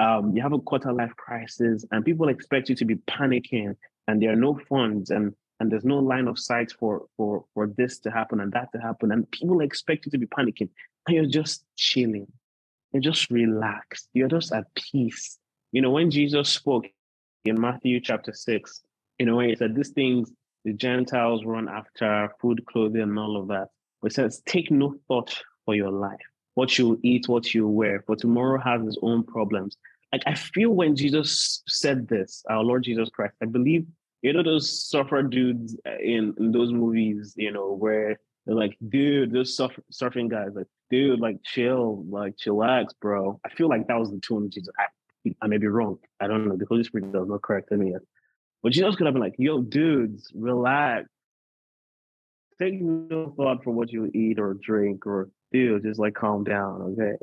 [0.00, 3.76] Um, you have a quarter life crisis and people expect you to be panicking
[4.08, 7.66] and there are no funds and and there's no line of sight for for for
[7.76, 10.68] this to happen and that to happen and people expect you to be panicking
[11.06, 12.26] and you're just chilling.
[12.92, 14.08] You're just relaxed.
[14.14, 15.38] You're just at peace.
[15.72, 16.86] You know when jesus spoke
[17.44, 18.82] in matthew chapter 6
[19.18, 20.30] you know when he said these things
[20.64, 23.68] the gentiles run after food clothing and all of that
[24.00, 28.02] but he says take no thought for your life what you eat what you wear
[28.06, 29.76] for tomorrow has its own problems.
[30.12, 33.84] Like i feel when jesus said this our lord jesus christ i believe
[34.24, 39.32] you know those surfer dudes in, in those movies, you know, where they're like, dude,
[39.32, 43.38] those surf, surfing guys, like, dude, like, chill, like, chillax, bro.
[43.44, 44.72] I feel like that was the tone Jesus.
[44.78, 45.98] I, I may be wrong.
[46.20, 46.56] I don't know.
[46.56, 48.00] The Holy Spirit does not correct me yet.
[48.62, 51.06] But Jesus could have been like, yo, dudes, relax.
[52.58, 56.96] Take no thought for what you eat or drink or dude, just like calm down,
[56.98, 57.16] okay?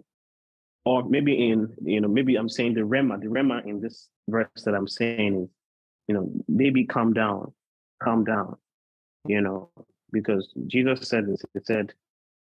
[0.85, 4.49] Or maybe in, you know, maybe I'm saying the Rhema, The Rhema in this verse
[4.65, 5.49] that I'm saying is
[6.11, 7.53] you know, maybe calm down,
[8.03, 8.57] calm down,
[9.25, 9.69] you know,
[10.11, 11.41] because Jesus said this.
[11.53, 11.93] He said,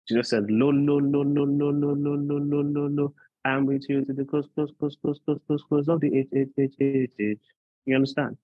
[0.07, 3.13] Jesus said, no, no, no, no, no, no, no, no, no, no, no.
[3.43, 6.29] I'm with you to the close, close, close, close, close, close, close of the age,
[6.33, 7.39] age, age, age, age.
[7.85, 8.37] You understand?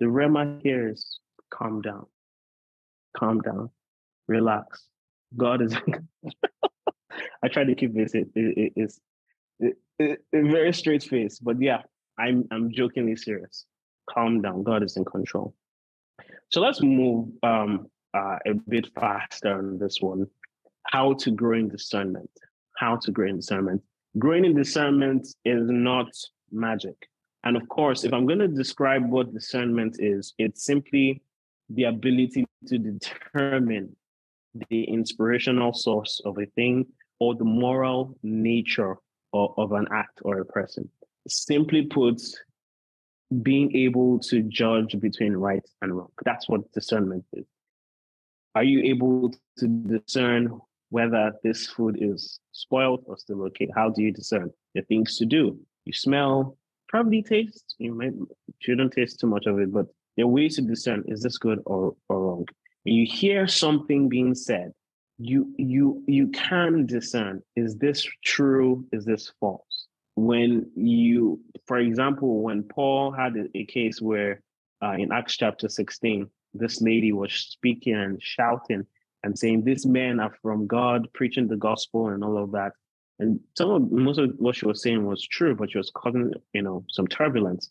[0.00, 1.20] The Rhema here is
[1.50, 2.06] calm down,
[3.16, 3.70] calm down,
[4.26, 4.88] relax.
[5.36, 5.76] God is.
[7.44, 8.16] I try to keep this.
[8.16, 9.00] It, it, it's
[9.60, 11.82] it, it, it, very straight face, but yeah,
[12.18, 13.66] I'm I'm jokingly serious
[14.08, 14.62] calm down.
[14.62, 15.54] God is in control.
[16.50, 20.26] So let's move um, uh, a bit faster on this one.
[20.86, 22.30] How to grow in discernment.
[22.76, 23.82] How to grow in discernment.
[24.18, 26.08] Growing in discernment is not
[26.52, 26.94] magic.
[27.42, 31.22] And of course, if I'm going to describe what discernment is, it's simply
[31.68, 33.96] the ability to determine
[34.70, 36.86] the inspirational source of a thing
[37.18, 38.96] or the moral nature
[39.32, 40.88] of, of an act or a person.
[41.26, 42.20] Simply put,
[43.42, 46.10] being able to judge between right and wrong.
[46.24, 47.46] That's what discernment is.
[48.54, 50.60] Are you able to discern
[50.90, 53.68] whether this food is spoiled or still okay?
[53.74, 55.58] How do you discern the things to do?
[55.84, 56.56] You smell,
[56.88, 57.74] probably taste.
[57.78, 58.12] You might
[58.60, 61.60] shouldn't taste too much of it, but there are ways to discern is this good
[61.66, 62.46] or, or wrong.
[62.84, 64.72] When you hear something being said,
[65.18, 69.73] you you you can discern is this true, is this false?
[70.16, 74.40] When you, for example, when Paul had a, case where
[74.82, 78.86] uh, in Acts chapter 16, this lady was speaking and shouting
[79.24, 82.72] and saying, These men are from God, preaching the gospel and all of that.
[83.18, 86.32] And some of most of what she was saying was true, but she was causing,
[86.52, 87.70] you know, some turbulence.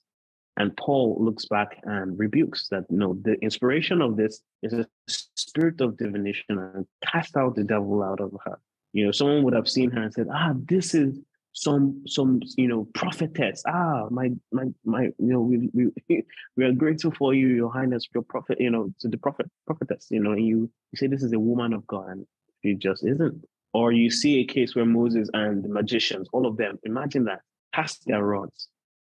[0.57, 5.81] And Paul looks back and rebukes that know the inspiration of this is a spirit
[5.81, 8.59] of divination and cast out the devil out of her.
[8.93, 11.19] You know, someone would have seen her and said, Ah, this is
[11.53, 16.23] some some you know prophetess ah my my my you know we we
[16.57, 20.07] we are grateful for you your highness your prophet you know to the prophet prophetess
[20.09, 22.25] you know and you you say this is a woman of god and
[22.63, 23.43] she just isn't.
[23.73, 27.41] Or you see a case where moses and the magicians all of them imagine that
[27.73, 28.67] cast their rods.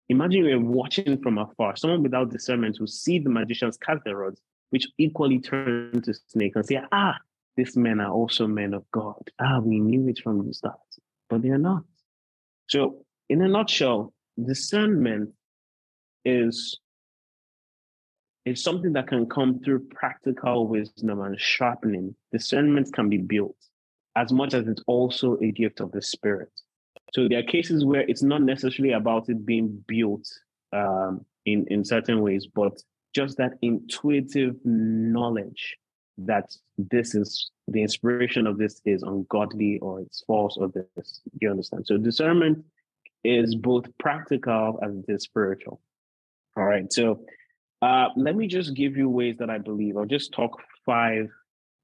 [0.09, 4.41] Imagine you're watching from afar someone without discernment will see the magicians cast their rods
[4.71, 7.17] which equally turn to snakes and say ah
[7.57, 9.31] these men are also men of god.
[9.41, 10.79] Ah we knew it from the start.
[11.29, 11.83] But they are not
[12.69, 14.13] so, in a nutshell,
[14.45, 15.31] discernment
[16.25, 16.79] is
[18.45, 22.15] it's something that can come through practical wisdom and sharpening.
[22.31, 23.57] Discernment can be built
[24.17, 26.51] as much as it's also a gift of the Spirit.
[27.13, 30.27] So there are cases where it's not necessarily about it being built
[30.73, 32.81] um, in, in certain ways, but
[33.15, 35.77] just that intuitive knowledge
[36.19, 41.21] that this is the inspiration of this is ungodly or it's false or this.
[41.41, 41.87] You understand?
[41.87, 42.65] So discernment
[43.25, 45.81] is both practical as it is spiritual.
[46.57, 46.91] All right.
[46.93, 47.21] So
[47.83, 49.97] uh, let me just give you ways that I believe.
[49.97, 51.29] I'll just talk five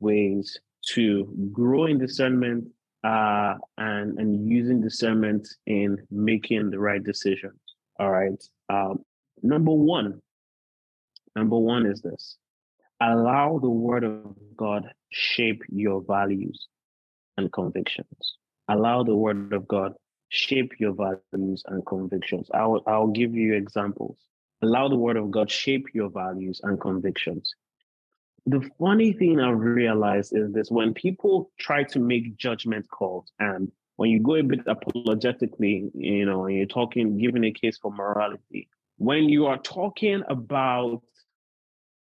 [0.01, 0.59] ways
[0.95, 2.69] to grow in discernment
[3.05, 7.61] uh, and and using discernment in making the right decisions.
[7.99, 8.43] All right.
[8.69, 9.05] Um,
[9.43, 10.21] number one.
[11.35, 12.37] Number one is this:
[13.11, 16.69] allow the Word of God shape your values
[17.37, 18.37] and convictions.
[18.69, 19.95] Allow the Word of God
[20.33, 22.49] shape your values and convictions.
[22.55, 24.17] I'll I'll give you examples.
[24.63, 27.55] Allow the word of God shape your values and convictions.
[28.47, 33.71] The funny thing I've realized is this when people try to make judgment calls and
[33.97, 37.93] when you go a bit apologetically, you know, and you're talking, giving a case for
[37.93, 41.03] morality, when you are talking about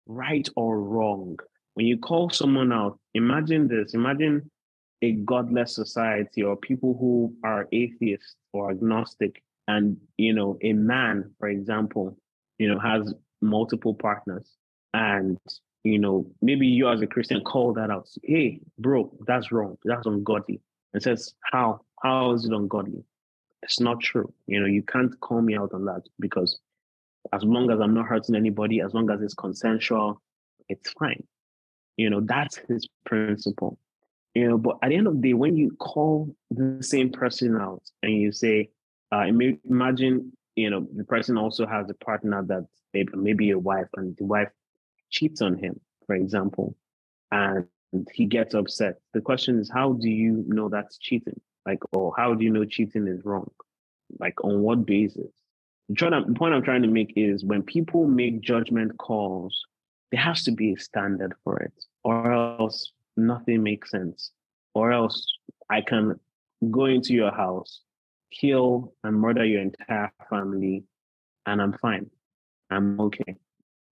[0.05, 1.37] right or wrong,
[1.73, 4.49] when you call someone out, imagine this imagine
[5.01, 11.31] a godless society or people who are atheists or agnostic, and, you know, a man,
[11.39, 12.17] for example,
[12.57, 14.55] you know, has multiple partners
[14.93, 15.37] and
[15.85, 18.09] you know, maybe you as a Christian call that out.
[18.23, 19.77] Hey, bro, that's wrong.
[19.85, 20.59] That's ungodly.
[20.93, 21.81] And says, how?
[22.01, 23.03] How is it ungodly?
[23.61, 24.33] It's not true.
[24.47, 26.59] You know, you can't call me out on that because
[27.33, 30.21] as long as I'm not hurting anybody, as long as it's consensual,
[30.69, 31.23] it's fine.
[31.97, 33.77] You know, that's his principle.
[34.33, 37.55] You know, but at the end of the day, when you call the same person
[37.55, 38.69] out and you say,
[39.11, 42.65] uh, imagine you know, the person also has a partner that
[43.13, 44.49] maybe a wife, and the wife
[45.09, 46.75] cheats on him, for example,
[47.31, 47.65] and
[48.13, 48.99] he gets upset.
[49.13, 51.39] The question is, how do you know that's cheating?
[51.65, 53.51] Like, or how do you know cheating is wrong?
[54.19, 55.31] Like, on what basis?
[55.89, 59.65] The point I'm trying to make is when people make judgment calls,
[60.11, 64.31] there has to be a standard for it, or else nothing makes sense.
[64.73, 65.25] Or else
[65.69, 66.19] I can
[66.71, 67.81] go into your house
[68.39, 70.83] kill and murder your entire family,
[71.45, 72.09] and I'm fine.
[72.69, 73.35] I'm okay.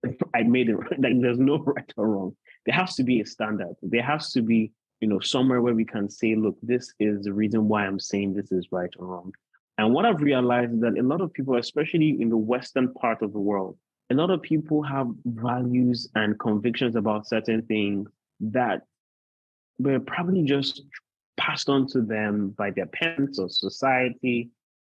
[0.36, 1.00] I made it right.
[1.00, 2.36] Like there's no right or wrong.
[2.66, 3.76] There has to be a standard.
[3.82, 7.34] There has to be, you know, somewhere where we can say, look, this is the
[7.34, 9.34] reason why I'm saying this is right or wrong.
[9.78, 13.22] And what I've realized is that a lot of people, especially in the Western part
[13.22, 13.78] of the world,
[14.12, 18.08] a lot of people have values and convictions about certain things
[18.40, 18.84] that
[19.80, 20.84] were probably just
[21.38, 24.52] passed on to them by their parents or society,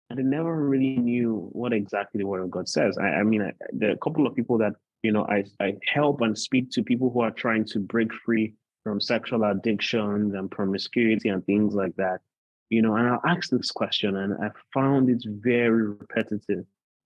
[0.10, 2.98] and they never really knew what exactly the Word of God says.
[2.98, 5.78] I, I mean, I, there are a couple of people that you know I I
[5.86, 10.50] help and speak to people who are trying to break free from sexual addictions and
[10.50, 12.22] promiscuity and things like that.
[12.70, 16.66] You know, and I'll ask this question, and I found it very repetitive.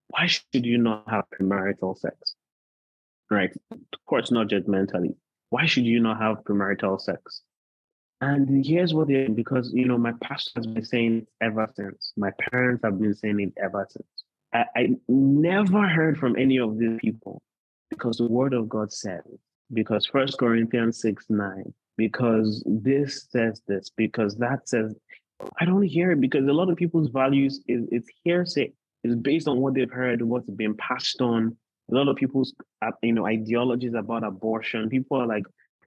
[0.09, 2.35] Why should you not have premarital sex?
[3.31, 3.51] Right?
[3.71, 5.15] Of course, not judgmentally.
[5.49, 7.41] Why should you not have premarital sex?
[8.21, 12.13] And here's what they because you know my pastor has been saying ever since.
[12.15, 14.07] My parents have been saying it ever since.
[14.53, 17.41] I, I never heard from any of these people
[17.89, 19.23] because the word of God says
[19.73, 24.95] because First Corinthians 6 9, because this says this, because that says
[25.59, 28.71] I don't hear it because a lot of people's values is it's hearsay.
[29.03, 31.57] It's based on what they've heard, what's been passed on.
[31.91, 34.89] A lot of people's uh, you know ideologies about abortion.
[34.89, 35.43] People are like,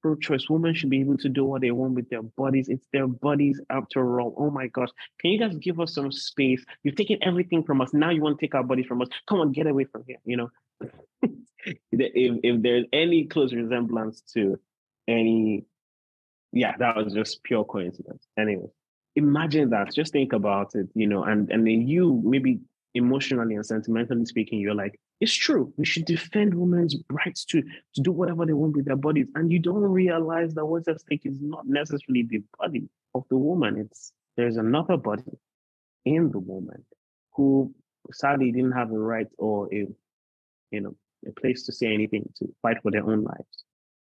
[0.07, 2.69] pro-choice women should be able to do what they want with their bodies.
[2.69, 4.35] It's their bodies after all.
[4.37, 4.91] Oh my gosh.
[5.21, 6.65] Can you guys give us some space?
[6.85, 7.93] You've taken everything from us.
[7.93, 9.09] Now you want to take our bodies from us.
[9.29, 10.19] Come on, get away from here.
[10.25, 10.51] You know,
[11.23, 14.61] if, if there's any close resemblance to
[15.09, 15.65] any,
[16.53, 18.25] yeah, that was just pure coincidence.
[18.39, 18.69] Anyway,
[19.17, 19.93] imagine that.
[19.95, 22.61] Just think about it, you know, and, and then you maybe
[22.95, 25.73] emotionally and sentimentally speaking, you're like, it's true.
[25.77, 29.27] We should defend women's rights to, to do whatever they want with their bodies.
[29.35, 33.37] And you don't realize that what's at stake is not necessarily the body of the
[33.37, 33.79] woman.
[33.79, 35.23] It's there's another body
[36.05, 36.85] in the woman
[37.35, 37.75] who
[38.13, 39.87] sadly didn't have a right or a
[40.71, 40.95] you know
[41.27, 43.65] a place to say anything to fight for their own lives.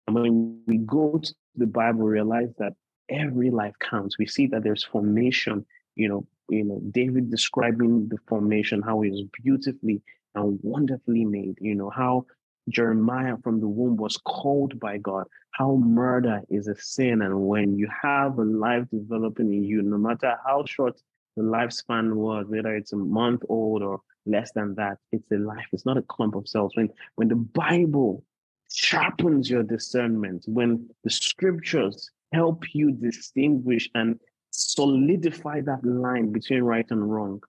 [0.05, 2.73] And when we go to the Bible, realize that
[3.09, 4.17] every life counts.
[4.17, 9.09] We see that there's formation, you know, you know, David describing the formation, how it
[9.09, 10.01] is beautifully
[10.35, 11.57] and wonderfully made.
[11.59, 12.25] You know, how
[12.69, 17.21] Jeremiah from the womb was called by God, how murder is a sin.
[17.21, 20.99] And when you have a life developing in you, no matter how short
[21.35, 25.67] the lifespan was, whether it's a month old or less than that, it's a life.
[25.71, 26.73] It's not a clump of cells.
[26.75, 28.23] When when the Bible
[28.71, 34.19] sharpens your discernment, when the scriptures help you distinguish and
[34.51, 37.41] solidify that line between right and wrong,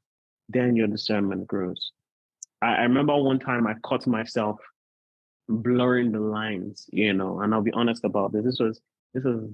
[0.48, 1.92] then your discernment grows.
[2.62, 4.58] I, I remember one time I caught myself
[5.48, 8.44] blurring the lines, you know, and I'll be honest about this.
[8.44, 8.80] This was
[9.14, 9.50] this was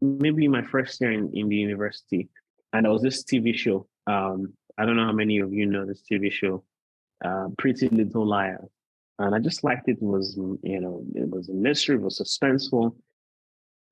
[0.00, 2.28] maybe my first year in, in the university,
[2.72, 3.86] and there was this TV show.
[4.06, 6.64] Um, I don't know how many of you know this TV show,
[7.24, 8.68] uh, Pretty Little Liars,
[9.18, 9.98] and I just liked it.
[10.00, 10.02] it.
[10.02, 12.94] Was you know, it was a mystery, it was suspenseful,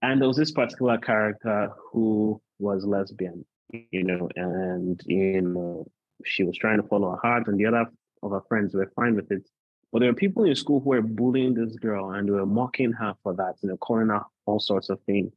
[0.03, 5.86] and there was this particular character who was lesbian, you know, and you know,
[6.24, 7.86] she was trying to follow her heart, and the other
[8.22, 9.49] of her friends were fine with it.
[9.92, 13.14] But there were people in school who were bullying this girl and were mocking her
[13.22, 15.32] for that, you know, calling her all sorts of things.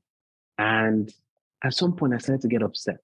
[0.57, 1.13] And
[1.63, 2.97] at some point, I started to get upset.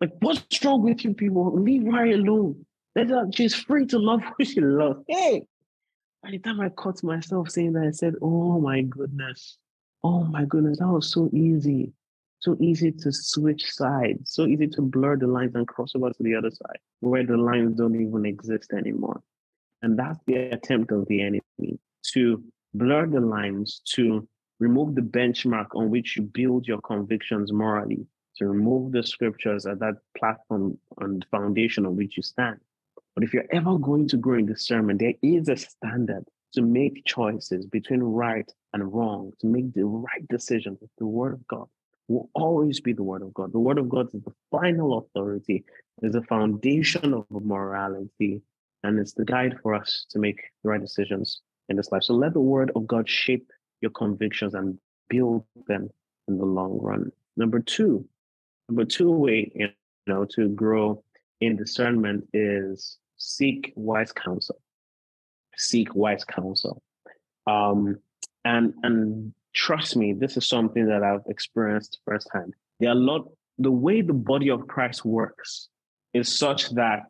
[0.00, 1.52] Like, what's wrong with you people?
[1.60, 2.64] Leave her alone.
[2.94, 5.00] Let her, she's free to love who she loves.
[5.08, 5.42] Hey,
[6.22, 9.58] by the time I caught myself saying that, I said, oh my goodness.
[10.08, 11.92] Oh my goodness, that was so easy.
[12.38, 16.22] So easy to switch sides, so easy to blur the lines and cross over to
[16.22, 19.20] the other side where the lines don't even exist anymore.
[19.82, 21.80] And that's the attempt of the enemy
[22.12, 24.28] to blur the lines, to
[24.60, 29.80] remove the benchmark on which you build your convictions morally, to remove the scriptures as
[29.80, 32.60] that platform and foundation on which you stand.
[33.16, 37.04] But if you're ever going to grow in discernment, there is a standard to make
[37.06, 41.66] choices between right and wrong, to make the right decisions with the word of God
[42.08, 43.52] will always be the word of God.
[43.52, 45.64] The word of God is the final authority,
[46.02, 48.42] is the foundation of morality,
[48.82, 52.04] and it's the guide for us to make the right decisions in this life.
[52.04, 53.50] So let the word of God shape
[53.80, 55.90] your convictions and build them
[56.28, 57.10] in the long run.
[57.36, 58.06] Number two,
[58.68, 59.68] number two way you
[60.06, 61.02] know to grow
[61.40, 64.60] in discernment is seek wise counsel.
[65.56, 66.82] Seek wise counsel.
[67.46, 67.98] Um,
[68.46, 72.54] and and trust me, this is something that I've experienced firsthand.
[72.78, 73.28] There are a lot,
[73.58, 75.68] the way the body of Christ works
[76.14, 77.04] is such that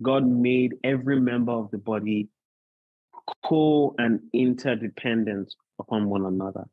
[0.00, 2.28] God made every member of the body
[3.44, 6.64] co and interdependent upon one another.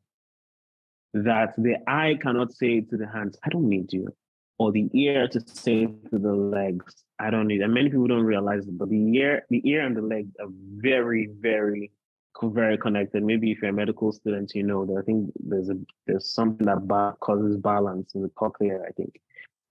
[1.12, 4.08] That the eye cannot say to the hands, I don't need you,
[4.58, 7.62] or the ear to say to the legs, I don't need.
[7.62, 10.48] And many people don't realize it, but the ear, the ear and the legs are
[10.50, 11.90] very, very
[12.42, 13.22] very connected.
[13.22, 15.76] Maybe if you're a medical student, you know that I think there's a
[16.06, 18.80] there's something that causes balance in the cochlea.
[18.86, 19.20] I think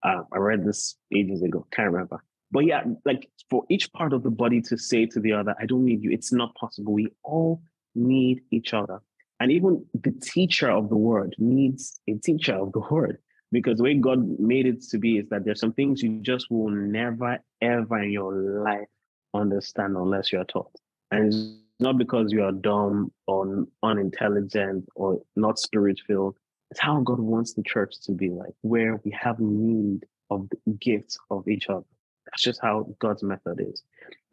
[0.03, 1.65] uh, I read this ages ago.
[1.71, 2.23] Can't remember.
[2.51, 5.65] But yeah, like for each part of the body to say to the other, "I
[5.65, 6.93] don't need you," it's not possible.
[6.93, 7.61] We all
[7.95, 8.99] need each other,
[9.39, 13.17] and even the teacher of the word needs a teacher of the word.
[13.51, 16.49] Because the way God made it to be is that there's some things you just
[16.49, 18.87] will never ever in your life
[19.33, 20.71] understand unless you're taught.
[21.11, 26.37] And not because you are dumb or unintelligent or not spirit filled.
[26.71, 30.71] It's how God wants the church to be like, where we have need of the
[30.79, 31.85] gifts of each other.
[32.25, 33.83] That's just how God's method is.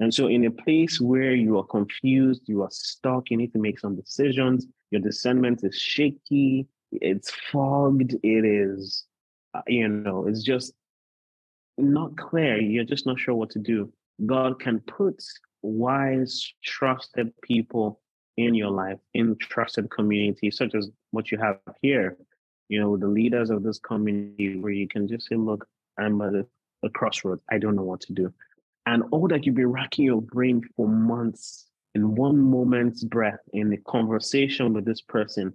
[0.01, 3.59] And so, in a place where you are confused, you are stuck, you need to
[3.59, 9.05] make some decisions, your discernment is shaky, it's fogged, it is,
[9.55, 10.73] uh, you know, it's just
[11.79, 12.61] not clear.
[12.61, 13.93] You're just not sure what to do.
[14.25, 15.23] God can put
[15.63, 18.01] wise, trusted people
[18.37, 22.17] in your life, in trusted community, such as what you have here,
[22.69, 25.67] you know, the leaders of this community, where you can just say, look,
[25.99, 26.47] I'm at a,
[26.83, 27.43] a crossroads.
[27.51, 28.33] I don't know what to do.
[28.87, 33.73] And all that you've been racking your brain for months in one moment's breath in
[33.73, 35.53] a conversation with this person,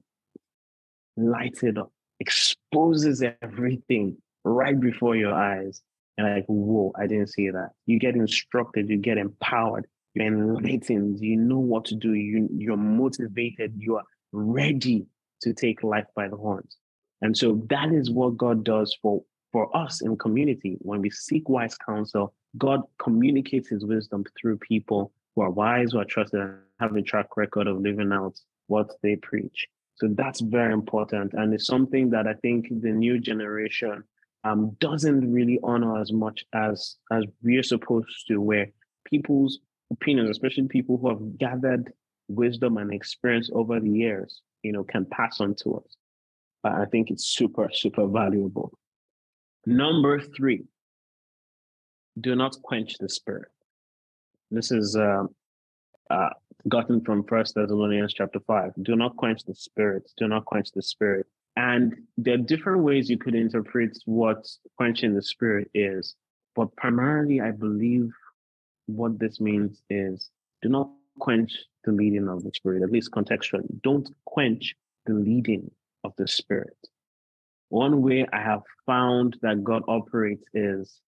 [1.18, 5.82] lights it up, exposes everything right before your eyes.
[6.18, 7.72] And like, whoa, I didn't see that.
[7.86, 12.78] You get instructed, you get empowered, you're enlightened, you know what to do, you, you're
[12.78, 15.06] motivated, you are ready
[15.42, 16.78] to take life by the horns.
[17.22, 20.78] And so that is what God does for, for us in community.
[20.80, 26.00] When we seek wise counsel, God communicates his wisdom through people who are wise, who
[26.00, 29.68] are trusted, and have a track record of living out what they preach.
[29.96, 31.34] So that's very important.
[31.34, 34.04] And it's something that I think the new generation
[34.44, 38.68] um, doesn't really honor as much as as we're supposed to, where
[39.06, 39.60] people's
[39.92, 41.94] opinions, especially people who have gathered
[42.28, 45.96] wisdom and experience over the years, you know, can pass on to us.
[46.64, 48.78] I think it's super, super valuable.
[49.66, 50.66] Number three,
[52.20, 53.50] do not quench the spirit.
[54.52, 55.24] This is uh,
[56.10, 56.30] uh,
[56.68, 58.72] gotten from First Thessalonians chapter five.
[58.82, 60.10] Do not quench the spirit.
[60.18, 61.28] Do not quench the spirit.
[61.56, 66.16] And there are different ways you could interpret what quenching the spirit is,
[66.56, 68.12] but primarily, I believe
[68.88, 70.30] what this means is
[70.62, 73.68] do not quench the leading of the Spirit, at least contextually.
[73.82, 74.76] Don't quench
[75.06, 75.70] the leading
[76.04, 76.78] of the Spirit.
[77.70, 81.02] One way I have found that God operates is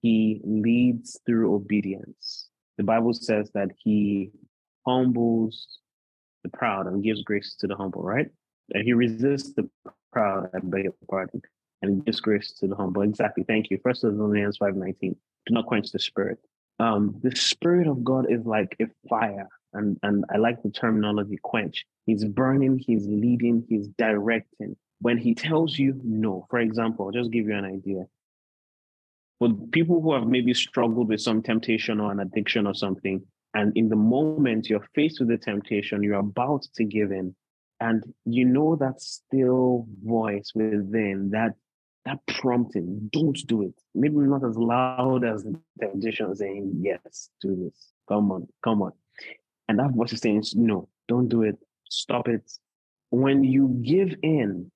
[0.00, 2.48] he leads through obedience.
[2.78, 4.30] The Bible says that he
[4.86, 5.78] humbles
[6.42, 8.28] the proud and gives grace to the humble, right?
[8.72, 9.68] And he resists the
[10.12, 11.42] proud, I beg your pardon,
[11.82, 13.02] and gives grace to the humble.
[13.02, 13.44] Exactly.
[13.44, 13.78] Thank you.
[13.82, 15.00] First Thessalonians 5.19.
[15.00, 15.16] Do
[15.50, 16.38] not quench the spirit.
[16.80, 19.48] Um, the spirit of God is like a fire.
[19.72, 21.84] And, and I like the terminology quench.
[22.06, 24.76] He's burning, he's leading, he's directing.
[25.00, 28.04] When he tells you no, for example, I'll just give you an idea.
[29.40, 33.22] For people who have maybe struggled with some temptation or an addiction or something,
[33.54, 37.34] and in the moment you're faced with the temptation, you're about to give in,
[37.80, 41.54] and you know that still voice within that
[42.04, 43.74] that prompting, don't do it.
[43.94, 47.92] Maybe not as loud as the temptation saying, yes, do this.
[48.08, 48.92] Come on, come on.
[49.68, 51.56] And that voice is saying, no, don't do it.
[51.88, 52.50] Stop it.
[53.10, 54.70] When you give in,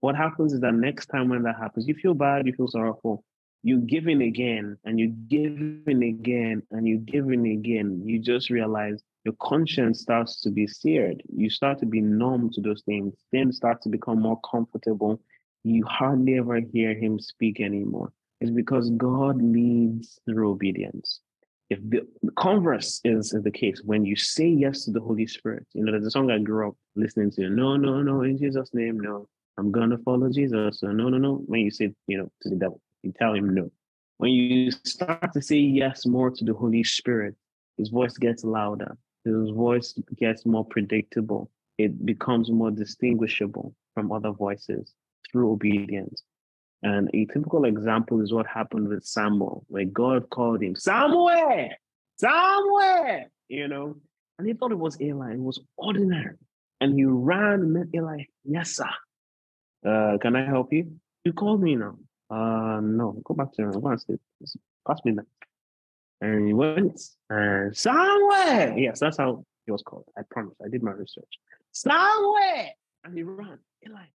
[0.00, 3.24] what happens is that next time when that happens, you feel bad, you feel sorrowful.
[3.62, 8.00] You give in again and you give in again and you give in again.
[8.06, 11.22] You just realize your conscience starts to be seared.
[11.28, 13.14] You start to be numb to those things.
[13.30, 15.20] Things start to become more comfortable.
[15.64, 18.12] You hardly ever hear him speak anymore.
[18.40, 21.20] It's because God leads through obedience.
[21.68, 22.06] If the,
[22.36, 25.92] converse is, is the case, when you say yes to the Holy Spirit, you know,
[25.92, 27.48] there's a song I grew up listening to.
[27.50, 29.28] No, no, no, in Jesus' name, no.
[29.58, 30.80] I'm gonna follow Jesus.
[30.80, 31.42] So no, no, no.
[31.46, 33.70] When you say, you know, to the devil, you tell him no.
[34.16, 37.36] When you start to say yes more to the Holy Spirit,
[37.76, 41.50] his voice gets louder his voice gets more predictable.
[41.78, 44.94] It becomes more distinguishable from other voices
[45.30, 46.22] through obedience.
[46.82, 51.68] And a typical example is what happened with Samuel, where God called him, Samuel,
[52.18, 53.96] Samuel, you know,
[54.38, 55.34] and he thought it was Eli.
[55.34, 56.36] It was ordinary.
[56.80, 58.24] And he ran and met Eli.
[58.44, 58.88] Yes, sir.
[59.86, 60.92] Uh, can I help you?
[61.24, 61.96] You called me now.
[62.30, 63.72] Uh, no, go back to your.
[63.72, 64.20] Go and sleep.
[64.86, 65.26] Pass me that
[66.20, 67.00] and he went
[67.30, 68.76] and somewhere.
[68.76, 70.04] Yes, that's how he was called.
[70.18, 70.56] I promise.
[70.64, 71.38] I did my research.
[71.72, 72.70] Somewhere.
[73.04, 73.58] And he ran.
[73.80, 74.12] He like,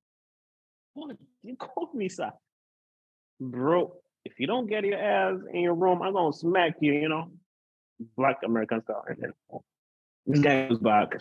[0.96, 1.16] what?
[1.43, 2.32] You called me, sir.
[3.39, 3.93] Bro,
[4.24, 7.32] if you don't get your ass in your room, I'm gonna smack you, you know.
[8.18, 9.04] Black American style.
[9.08, 9.34] And then
[10.26, 11.16] this guy was back.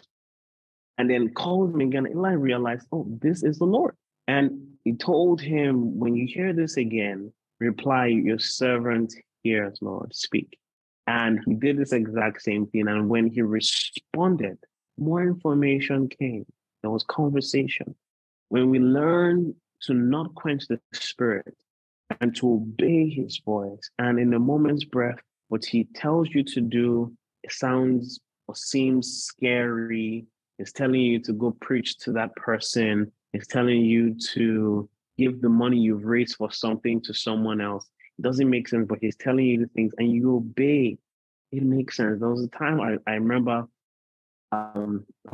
[0.98, 2.06] And then called me again.
[2.06, 3.96] Eli realized, oh, this is the Lord.
[4.26, 10.58] And he told him, when you hear this again, reply, your servant hears, Lord, speak.
[11.06, 12.88] And he did this exact same thing.
[12.88, 14.58] And when he responded,
[14.96, 16.46] more information came.
[16.82, 17.94] There was conversation.
[18.48, 19.54] When we learn
[19.86, 21.56] to not quench the spirit
[22.20, 25.18] and to obey his voice, and in a moment's breath,
[25.48, 27.12] what he tells you to do
[27.48, 30.26] sounds or seems scary,
[30.58, 35.48] is telling you to go preach to that person, is telling you to give the
[35.48, 37.88] money you've raised for something to someone else.
[38.18, 40.98] It doesn't make sense, but he's telling you the things and you obey.
[41.52, 42.20] It makes sense.
[42.20, 43.66] There was a time I, I remember
[44.52, 45.04] um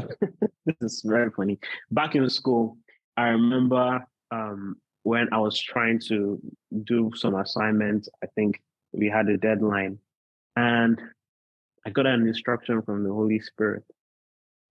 [0.64, 1.58] this is very funny.
[1.90, 2.78] Back in school,
[3.16, 6.40] I remember um when I was trying to
[6.84, 8.60] do some assignments, I think
[8.92, 9.98] we had a deadline
[10.56, 11.00] and
[11.86, 13.84] I got an instruction from the Holy Spirit.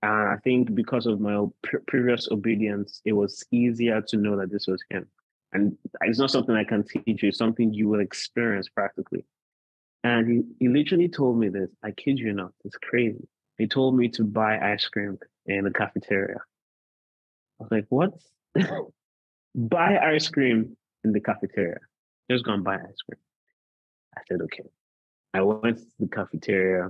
[0.01, 1.45] And I think because of my
[1.88, 5.07] previous obedience, it was easier to know that this was Him.
[5.51, 9.26] And it's not something I can teach you, it's something you will experience practically.
[10.03, 11.70] And he, he literally told me this.
[11.84, 13.28] I kid you not, it's crazy.
[13.57, 16.38] He told me to buy ice cream in the cafeteria.
[17.60, 18.14] I was like, what?
[19.56, 21.80] buy ice cream in the cafeteria.
[22.30, 23.20] Just go and buy ice cream.
[24.18, 24.64] I said, okay.
[25.34, 26.89] I went to the cafeteria.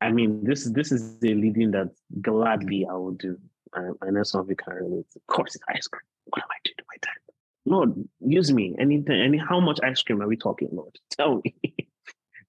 [0.00, 3.38] I mean, this is this is the leading that gladly I will do.
[3.74, 5.06] I, I know some of you can relate.
[5.14, 6.02] Of course, it's ice cream.
[6.24, 7.22] What am I doing with my time?
[7.64, 8.74] Lord, use me.
[8.78, 10.96] Anything, any how much ice cream are we talking, Lord?
[11.10, 11.54] Tell me.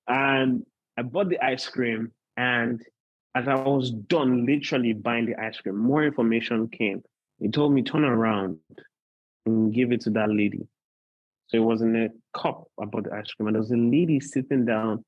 [0.07, 0.65] and
[0.97, 2.81] I bought the ice cream, and
[3.35, 7.03] as I was done literally buying the ice cream, more information came.
[7.39, 8.59] He told me turn around
[9.45, 10.67] and give it to that lady.
[11.47, 14.19] So it was in a cup about the ice cream, and there was a lady
[14.19, 15.03] sitting down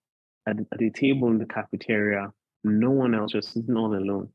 [0.48, 2.32] at at the table in the cafeteria.
[2.64, 4.30] No one else was sitting all alone.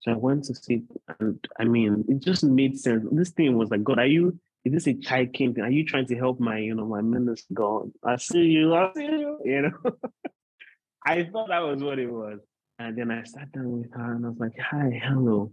[0.00, 0.82] So I went to sit,
[1.20, 3.06] and I mean, it just made sense.
[3.10, 5.62] This thing was like, God, are you is this a child king thing?
[5.62, 7.92] Are you trying to help my, you know, my minister God?
[8.04, 9.92] I see you, I see you, you know.
[11.06, 12.40] I thought that was what it was.
[12.80, 15.52] And then I sat down with her and I was like, hi, hello.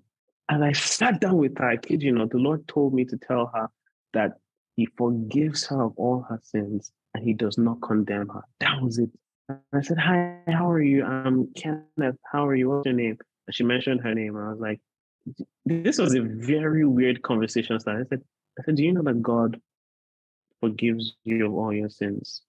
[0.49, 3.17] And I sat down with her, I kid you not, the Lord told me to
[3.17, 3.69] tell her
[4.13, 4.39] that
[4.75, 8.43] he forgives her of all her sins and he does not condemn her.
[8.59, 9.09] That was it.
[9.49, 11.03] And I said, Hi, how are you?
[11.03, 12.17] I'm Kenneth.
[12.31, 12.69] How are you?
[12.69, 13.17] What's your name?
[13.47, 14.37] And she mentioned her name.
[14.37, 14.79] I was like,
[15.65, 18.21] This was a very weird conversation I said,
[18.59, 19.59] I said, Do you know that God
[20.59, 22.41] forgives you of all your sins?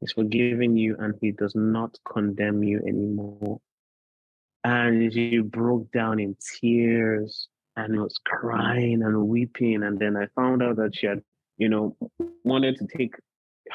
[0.00, 3.60] He's forgiven you and he does not condemn you anymore.
[4.64, 9.82] And she broke down in tears and was crying and weeping.
[9.82, 11.22] And then I found out that she had,
[11.58, 11.96] you know,
[12.44, 13.14] wanted to take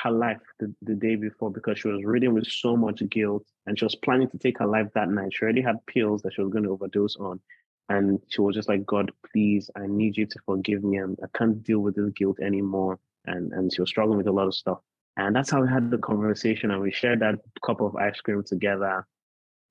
[0.04, 3.78] her life the, the day before because she was reading with so much guilt and
[3.78, 5.34] she was planning to take her life that night.
[5.34, 7.40] She already had pills that she was going to overdose on.
[7.88, 10.98] And she was just like, God, please, I need you to forgive me.
[10.98, 13.00] I'm, I can't deal with this guilt anymore.
[13.26, 14.80] And, and she was struggling with a lot of stuff.
[15.18, 17.36] And that's how we had the conversation and we shared that
[17.66, 19.06] cup of ice cream together.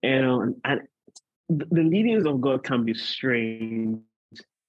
[0.03, 0.81] You know, and, and
[1.49, 3.99] the leadings of God can be strange,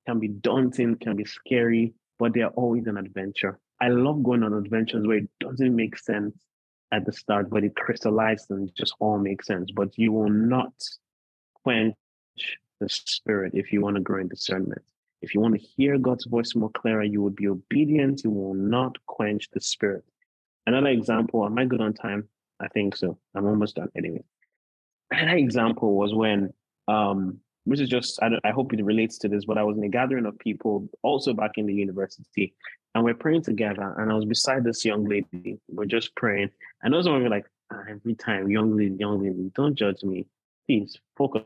[0.08, 3.60] can be daunting, can be scary, but they are always an adventure.
[3.82, 6.36] I love going on adventures where it doesn't make sense
[6.92, 9.72] at the start, but it crystallizes and just all makes sense.
[9.72, 10.74] But you will not
[11.64, 11.96] quench
[12.80, 14.82] the spirit if you want to grow in discernment.
[15.22, 18.24] If you want to hear God's voice more clearer, you will be obedient.
[18.24, 20.04] You will not quench the spirit.
[20.68, 22.30] Another example, am I good on time?
[22.60, 23.18] I think so.
[23.34, 24.24] I'm almost done anyway.
[25.12, 26.54] Another example was when,
[26.88, 29.84] um, which is just, I, I hope it relates to this, but I was in
[29.84, 32.54] a gathering of people also back in the university,
[32.94, 33.96] and we're praying together.
[33.98, 35.60] And I was beside this young lady.
[35.68, 36.52] We're just praying.
[36.82, 40.28] And those were like, ah, every time, young lady, young lady, don't judge me.
[40.68, 41.44] Please focus.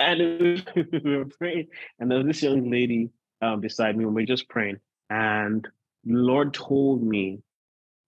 [0.00, 1.68] And we were praying.
[1.98, 3.10] And there was this young lady
[3.40, 4.78] um, beside me, and we we're just praying.
[5.08, 5.66] And
[6.04, 7.42] Lord told me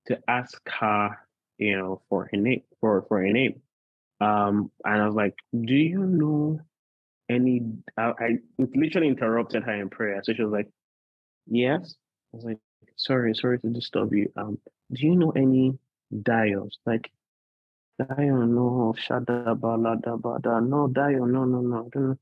[0.07, 1.17] to ask her,
[1.59, 3.63] you know, for her name, for, for a name.
[4.21, 6.61] Um, and I was like, do you know
[7.29, 7.63] any,
[7.97, 10.21] I, I literally interrupted her in prayer.
[10.23, 10.69] So she was like,
[11.47, 11.95] yes.
[12.33, 12.59] I was like,
[12.97, 14.33] sorry, sorry to disturb you.
[14.37, 14.59] Um,
[14.93, 15.79] do you know any
[16.13, 16.73] Dayos?
[16.85, 17.11] Like,
[18.01, 22.19] Dayo, no, shada balada bada, no, Dayo, no, no, no, don't,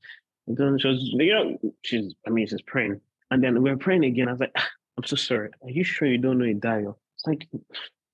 [0.52, 3.00] don't, she was, you know, she's, I mean, she's praying.
[3.30, 4.28] And then we are praying again.
[4.28, 5.50] I was like, I'm so sorry.
[5.62, 6.96] Are you sure you don't know a Dayo?
[7.16, 7.48] It's like,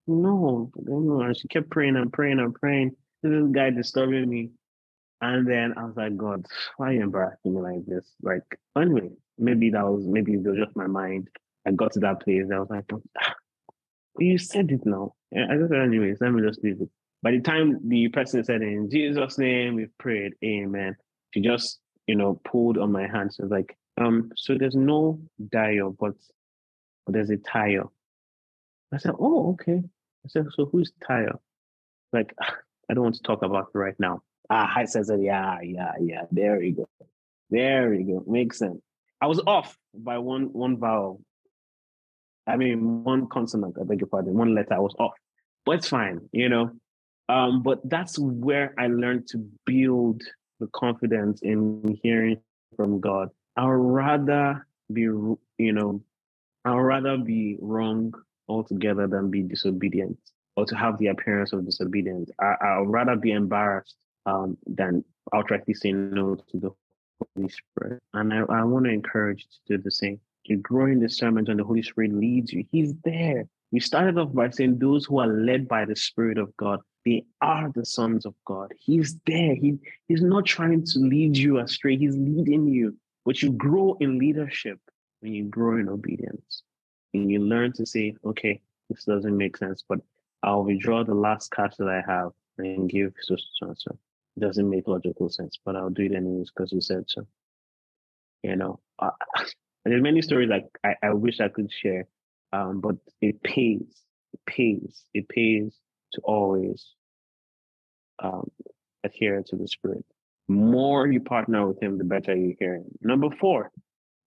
[0.06, 1.20] no, no.
[1.22, 2.94] And she kept praying and praying and praying.
[3.22, 4.50] This guy disturbing me.
[5.20, 6.46] And then I was like, God,
[6.76, 8.04] why are you embarrassing me like this?
[8.22, 8.42] Like,
[8.76, 11.28] anyway, maybe that was, maybe it was just my mind.
[11.66, 12.44] I got to that place.
[12.52, 12.84] I was like,
[13.20, 13.34] ah,
[14.18, 15.14] you said it now.
[15.34, 16.88] I just said, anyways, let me just leave it.
[17.22, 20.96] By the time the person said, in Jesus' name, we've prayed, amen.
[21.32, 23.32] She just, you know, pulled on my hand.
[23.38, 26.14] Was like, um, so there's no Dayo, but,
[27.04, 27.90] but there's a Tayo.
[28.92, 29.82] I said, oh, okay.
[29.82, 31.38] I said, so who's Tayo?
[32.12, 32.34] Like,
[32.88, 34.22] I don't want to talk about it right now.
[34.50, 36.22] Ah, I said, yeah, yeah, yeah.
[36.30, 36.88] There you go.
[37.50, 38.30] There you go.
[38.30, 38.80] Makes sense.
[39.20, 41.22] I was off by one one vowel.
[42.46, 43.76] I mean, one consonant.
[43.80, 44.34] I beg your pardon.
[44.34, 44.74] One letter.
[44.74, 45.14] I was off,
[45.64, 46.20] but it's fine.
[46.32, 46.70] You know.
[47.28, 50.22] Um, but that's where I learned to build
[50.60, 52.40] the confidence in hearing
[52.76, 53.30] from God.
[53.56, 56.02] I'd rather be, you know,
[56.64, 58.14] I'd rather be wrong
[58.48, 60.18] altogether than be disobedient
[60.56, 62.30] or to have the appearance of disobedience.
[62.40, 66.70] I, would rather be embarrassed um, than outrightly say no to the
[67.34, 68.02] Holy Spirit.
[68.12, 70.20] And I, I want to encourage you to do the same.
[70.44, 72.64] You grow in discernment and the Holy Spirit leads you.
[72.70, 73.46] He's there.
[73.72, 77.24] We started off by saying those who are led by the Spirit of God, they
[77.40, 78.72] are the sons of God.
[78.78, 79.54] He's there.
[79.54, 81.96] He, he's not trying to lead you astray.
[81.96, 82.96] He's leading you.
[83.24, 84.78] But you grow in leadership
[85.20, 86.62] when you grow in obedience
[87.12, 89.98] and you learn to say, okay, this doesn't make sense, but
[90.44, 93.88] I'll withdraw the last cash that I have and give so so It
[94.38, 97.26] doesn't make logical sense, but I'll do it anyways because you said so.
[98.42, 98.80] You know,
[99.84, 102.06] there's many stories like I, I wish I could share,
[102.52, 104.02] um, but it pays.
[104.32, 105.04] It pays.
[105.14, 105.76] It pays
[106.12, 106.86] to always
[108.22, 108.50] um,
[109.04, 110.04] adhere to the spirit.
[110.48, 112.86] More you partner with him, the better you hear him.
[113.00, 113.72] Number four,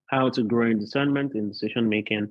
[0.08, 2.30] how to grow in discernment in decision making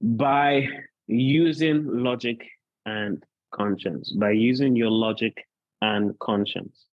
[0.00, 0.68] by
[1.06, 2.42] using logic
[2.84, 5.46] and conscience, by using your logic
[5.86, 6.86] and conscience,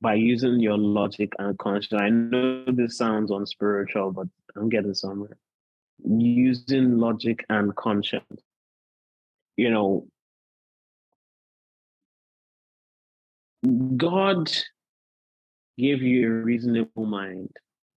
[0.00, 2.00] by using your logic and conscience.
[2.00, 5.36] I know this sounds unspiritual, but I'm getting somewhere.
[6.04, 8.42] Using logic and conscience.
[9.56, 10.06] You know,
[13.96, 14.50] God
[15.76, 17.50] gave you a reasonable mind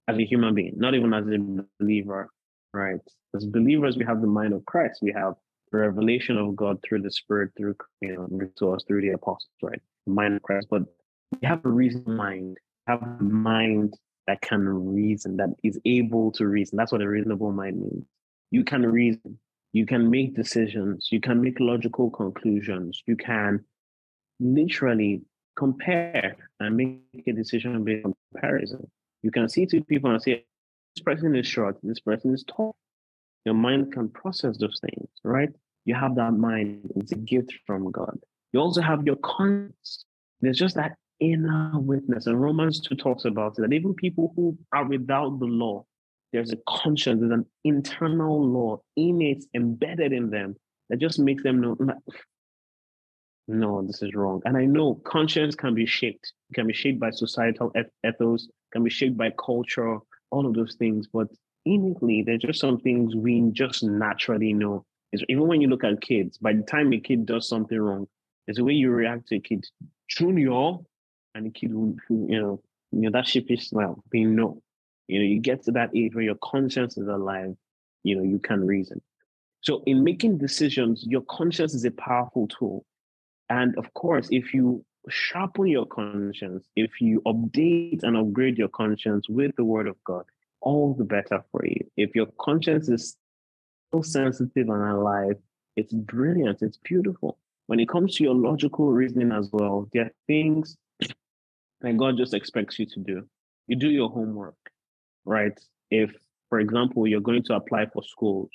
[0.09, 2.29] as a human being, not even as a believer,
[2.73, 2.99] right?
[3.35, 4.99] As believers, we have the mind of Christ.
[5.01, 5.35] We have
[5.71, 8.27] the revelation of God through the Spirit, through you know,
[8.57, 9.81] to us through the apostles, right?
[10.05, 10.39] Mind.
[10.69, 10.83] But
[11.31, 13.95] we have a reason mind, have a mind
[14.27, 16.77] that can reason, that is able to reason.
[16.77, 18.05] That's what a reasonable mind means.
[18.51, 19.39] You can reason,
[19.73, 23.63] you can make decisions, you can make logical conclusions, you can
[24.39, 25.21] literally
[25.55, 28.89] compare and make a decision based on comparison.
[29.21, 30.45] You can see two people and say,
[30.95, 32.75] this person is short, this person is tall.
[33.45, 35.49] Your mind can process those things, right?
[35.85, 38.17] You have that mind, it's a gift from God.
[38.53, 40.05] You also have your conscience.
[40.41, 42.27] There's just that inner witness.
[42.27, 45.85] And Romans 2 talks about it that even people who are without the law,
[46.31, 50.55] there's a conscience, there's an internal law, innate, embedded in them
[50.89, 51.77] that just makes them know,
[53.47, 54.41] no, this is wrong.
[54.45, 57.71] And I know conscience can be shaped, it can be shaped by societal
[58.05, 59.97] ethos, can be shaped by culture,
[60.31, 61.07] all of those things.
[61.11, 61.27] But
[61.65, 64.85] innately, there's just some things we just naturally know.
[65.11, 68.07] It's, even when you look at kids, by the time a kid does something wrong,
[68.45, 69.65] there's a way you react to a kid.
[70.07, 70.77] Junior,
[71.35, 74.61] and the kid will, you know, you know, that sheepish smile, being no.
[75.07, 77.55] You know, you get to that age where your conscience is alive,
[78.03, 79.01] you know, you can reason.
[79.61, 82.85] So in making decisions, your conscience is a powerful tool.
[83.49, 89.27] And of course, if you sharpen your conscience, if you update and upgrade your conscience
[89.27, 90.25] with the word of God,
[90.61, 91.85] all the better for you.
[91.97, 93.17] If your conscience is
[93.91, 95.37] so sensitive and alive,
[95.75, 97.37] it's brilliant, it's beautiful.
[97.67, 100.77] When it comes to your logical reasoning as well, there are things
[101.81, 103.23] that God just expects you to do.
[103.67, 104.55] You do your homework,
[105.25, 105.57] right?
[105.89, 106.11] If,
[106.49, 108.49] for example, you're going to apply for schools,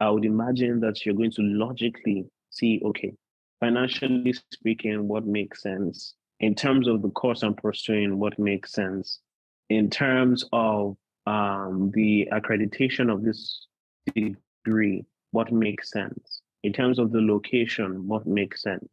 [0.00, 3.14] I would imagine that you're going to logically see, okay,
[3.60, 6.14] financially speaking, what makes sense?
[6.40, 9.20] In terms of the course I'm pursuing, what makes sense?
[9.70, 10.96] In terms of
[11.26, 13.66] um, the accreditation of this
[14.14, 16.42] degree, what makes sense?
[16.64, 18.88] In terms of the location, what makes sense?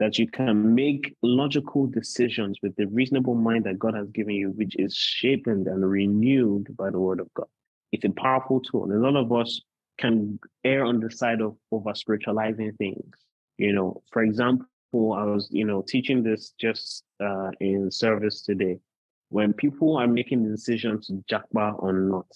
[0.00, 4.48] That you can make logical decisions with the reasonable mind that God has given you,
[4.52, 7.48] which is shaped and renewed by the word of God.
[7.92, 8.84] It's a powerful tool.
[8.84, 9.60] And a lot of us
[9.98, 13.14] can err on the side of over spiritualizing things.
[13.58, 18.78] You know, for example, I was, you know, teaching this just uh, in service today.
[19.28, 22.26] When people are making decisions to japa or not,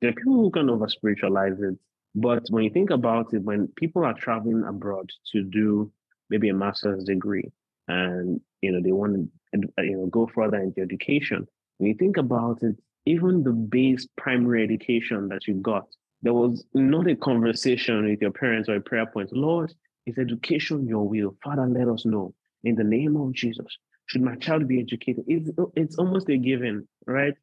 [0.00, 1.76] there are people who can over spiritualize it.
[2.14, 5.92] But when you think about it, when people are traveling abroad to do
[6.28, 7.50] maybe a master's degree
[7.88, 11.46] and you know they want to uh, you know go further into education,
[11.78, 15.86] when you think about it, even the base primary education that you got
[16.22, 19.32] there was not a conversation with your parents or a prayer point.
[19.32, 19.72] Lord,
[20.06, 21.36] is education your will?
[21.42, 22.34] Father, let us know
[22.64, 23.78] in the name of Jesus.
[24.06, 25.24] Should my child be educated?
[25.28, 27.34] It's, it's almost a given, right?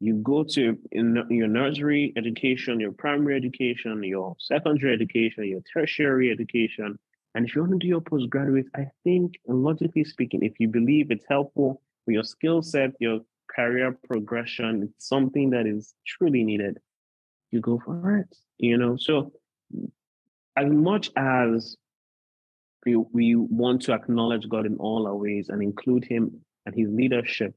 [0.00, 6.98] You go to your nursery education, your primary education, your secondary education, your tertiary education.
[7.34, 11.10] And if you want to do your postgraduate, I think, logically speaking, if you believe
[11.10, 13.20] it's helpful for your skill set, your
[13.54, 16.78] career progression, it's something that is truly needed
[17.50, 18.36] you go for it.
[18.58, 19.32] You know, so
[20.56, 21.76] as much as
[22.84, 26.88] we, we want to acknowledge God in all our ways and include Him and His
[26.90, 27.54] leadership,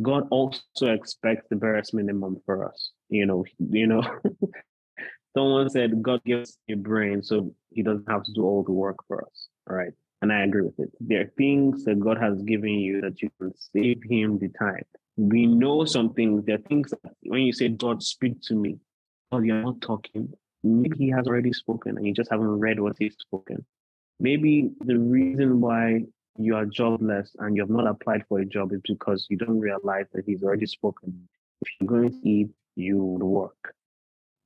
[0.00, 2.90] God also expects the barest minimum for us.
[3.08, 4.02] You know, you know.
[5.36, 8.98] Someone said God gives a brain, so He doesn't have to do all the work
[9.08, 9.48] for us.
[9.68, 9.92] All right.
[10.20, 10.90] And I agree with it.
[11.00, 14.84] There are things that God has given you that you can save Him the time.
[15.16, 16.44] We know some things.
[16.44, 18.78] There are things that when you say, God, speak to me,
[19.32, 20.32] while you're not talking,
[20.62, 23.64] maybe he has already spoken and you just haven't read what he's spoken.
[24.20, 26.02] Maybe the reason why
[26.38, 29.60] you are jobless and you have not applied for a job is because you don't
[29.60, 31.28] realize that he's already spoken.
[31.60, 33.74] If you're going to eat, you will work.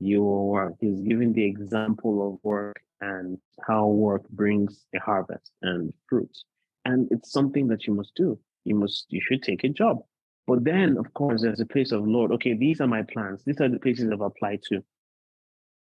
[0.00, 0.74] You will work.
[0.80, 6.36] He's giving the example of work and how work brings a harvest and fruit.
[6.84, 8.38] And it's something that you must do.
[8.64, 10.02] You must, you should take a job.
[10.46, 12.30] But then, of course, there's a place of Lord.
[12.32, 13.42] Okay, these are my plans.
[13.44, 14.84] These are the places I've applied to.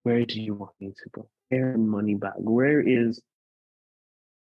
[0.02, 1.28] Where do you want me to go?
[1.48, 2.32] Where money bag?
[2.36, 3.20] Where is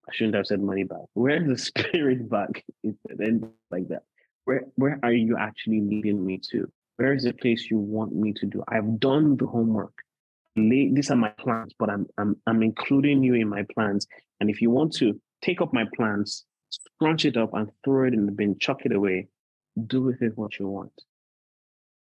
[0.08, 1.06] I shouldn't have said money back.
[1.14, 2.64] Where is the spirit bag?
[3.06, 4.04] Then like that.
[4.46, 6.72] Where where are you actually leading me to?
[6.98, 8.64] Where is the place you want me to do?
[8.68, 9.94] I've done the homework.
[10.56, 14.08] These are my plans, but I'm I'm I'm including you in my plans.
[14.40, 18.14] And if you want to take up my plans, scrunch it up and throw it
[18.14, 19.28] in the bin, chuck it away,
[19.88, 20.94] do with it what you want.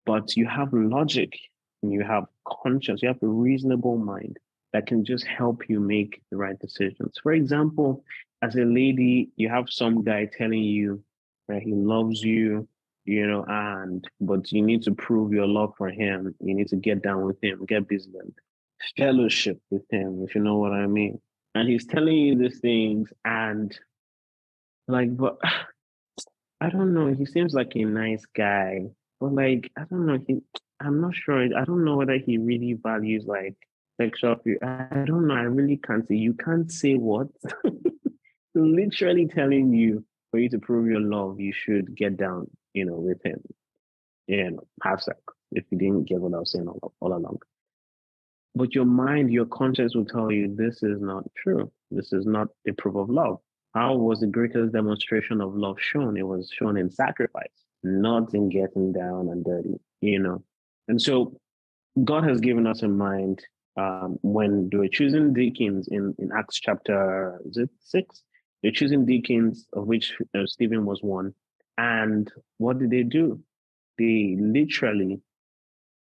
[0.05, 1.37] But you have logic
[1.81, 4.37] and you have conscience, you have a reasonable mind
[4.73, 7.15] that can just help you make the right decisions.
[7.21, 8.03] For example,
[8.41, 11.03] as a lady, you have some guy telling you
[11.47, 12.67] that he loves you,
[13.05, 16.33] you know, and but you need to prove your love for him.
[16.39, 18.11] You need to get down with him, get busy
[18.97, 21.19] fellowship with him, if you know what I mean.
[21.55, 23.77] And he's telling you these things, and
[24.87, 25.37] like, but
[26.61, 27.13] I don't know.
[27.13, 28.87] He seems like a nice guy,
[29.19, 30.19] but like I don't know.
[30.25, 30.41] He,
[30.79, 31.41] I'm not sure.
[31.41, 33.55] I don't know whether he really values like
[33.99, 34.35] sexual.
[34.61, 35.35] I don't know.
[35.35, 36.15] I really can't say.
[36.15, 37.27] You can't say what.
[38.55, 42.95] Literally telling you for you to prove your love, you should get down, you know,
[42.95, 43.41] with him
[44.27, 45.19] and have sex
[45.51, 47.39] if you didn't get what I was saying all, all along.
[48.55, 51.71] But your mind, your conscience will tell you this is not true.
[51.89, 53.39] This is not a proof of love.
[53.73, 56.17] How was the greatest demonstration of love shown?
[56.17, 57.47] It was shown in sacrifice,
[57.81, 60.43] not in getting down and dirty, you know.
[60.87, 61.39] And so
[62.03, 63.43] God has given us a mind
[63.77, 67.41] um, when they were choosing deacons in, in Acts chapter
[67.81, 68.23] six?
[68.61, 71.33] They're choosing deacons, of which uh, Stephen was one.
[71.77, 73.41] And what did they do?
[73.97, 75.21] They literally,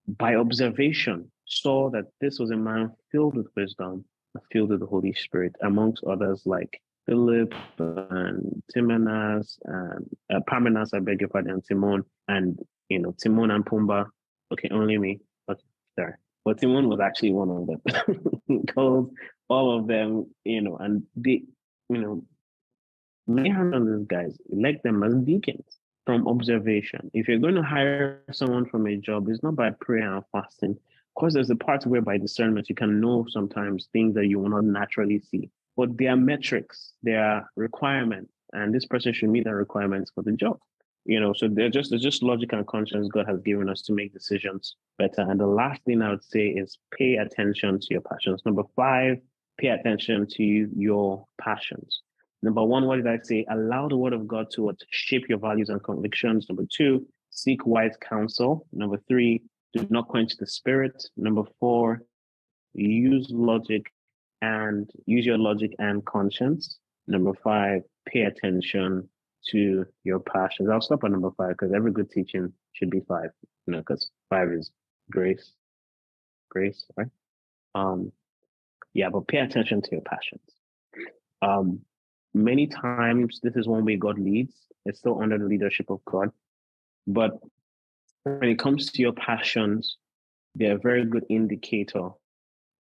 [0.06, 4.04] by observation, saw that this was a man filled with wisdom,
[4.52, 11.00] filled with the Holy Spirit, amongst others like Philip and Timanas and uh, Parmenas, I
[11.00, 14.06] beg your pardon, and Timon, and you know, Timon and Pumbaa.
[14.52, 15.20] Okay, only me.
[15.50, 15.62] Okay,
[15.98, 16.14] sorry.
[16.44, 18.66] But Timon was actually one of them.
[18.74, 19.12] Called
[19.48, 21.42] all of them, you know, and they,
[21.88, 22.24] you know,
[23.26, 27.10] lay hands on these guys, elect them as deacons from observation.
[27.14, 30.72] If you're going to hire someone from a job, it's not by prayer and fasting.
[30.72, 34.38] Of course, there's a part where by discernment you can know sometimes things that you
[34.38, 35.50] will not naturally see.
[35.76, 40.22] But there are metrics, there are requirements, and this person should meet the requirements for
[40.22, 40.58] the job.
[41.06, 43.92] You know, so they're just there's just logic and conscience God has given us to
[43.92, 45.20] make decisions better.
[45.20, 48.42] And the last thing I would say is pay attention to your passions.
[48.46, 49.18] Number five,
[49.58, 52.02] pay attention to your passions.
[52.42, 53.44] Number one, what did I say?
[53.50, 56.46] Allow the word of God to what, shape your values and convictions.
[56.48, 58.66] Number two, seek wise counsel.
[58.72, 59.42] Number three,
[59.72, 61.02] do not quench the spirit.
[61.16, 62.02] Number four,
[62.74, 63.92] use logic
[64.42, 66.78] and use your logic and conscience.
[67.06, 69.08] Number five, pay attention
[69.50, 70.68] to your passions.
[70.70, 73.30] I'll stop at number five because every good teaching should be five,
[73.66, 74.70] you know, because five is
[75.10, 75.52] grace,
[76.50, 77.08] grace, right?
[77.74, 78.12] Um,
[78.92, 80.42] yeah, but pay attention to your passions.
[81.42, 81.80] Um,
[82.32, 84.54] many times this is one way God leads.
[84.86, 86.30] It's still under the leadership of God,
[87.06, 87.38] but
[88.24, 89.96] when it comes to your passions,
[90.54, 92.08] they're a very good indicator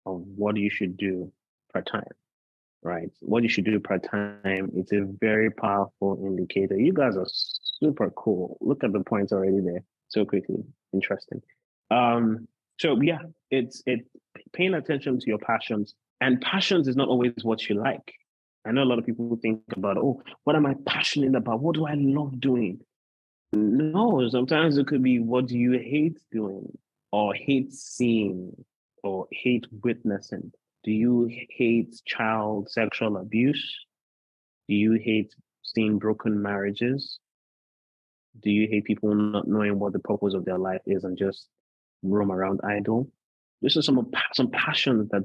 [0.07, 1.33] of what you should do
[1.73, 2.05] per time,
[2.83, 3.11] right?
[3.21, 6.79] What you should do per time, it's a very powerful indicator.
[6.79, 8.57] You guys are super cool.
[8.61, 10.65] Look at the points already there so quickly.
[10.93, 11.43] Interesting.
[11.91, 12.49] Um,
[12.79, 13.19] so yeah,
[13.51, 14.07] it's it
[14.53, 15.95] paying attention to your passions.
[16.21, 18.15] And passions is not always what you like.
[18.67, 21.61] I know a lot of people think about, oh, what am I passionate about?
[21.61, 22.81] What do I love doing?
[23.53, 26.77] No, sometimes it could be what do you hate doing
[27.13, 28.53] or hate seeing
[29.03, 30.53] or hate witnessing?
[30.85, 33.87] Do you hate child sexual abuse?
[34.69, 37.19] Do you hate seeing broken marriages?
[38.43, 41.49] Do you hate people not knowing what the purpose of their life is and just
[42.03, 43.11] roam around idle?
[43.61, 45.25] This is some some passions that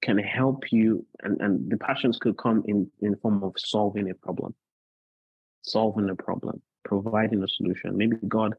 [0.00, 4.14] can help you, and, and the passions could come in in form of solving a
[4.14, 4.54] problem,
[5.62, 7.96] solving a problem providing a solution.
[7.96, 8.54] Maybe God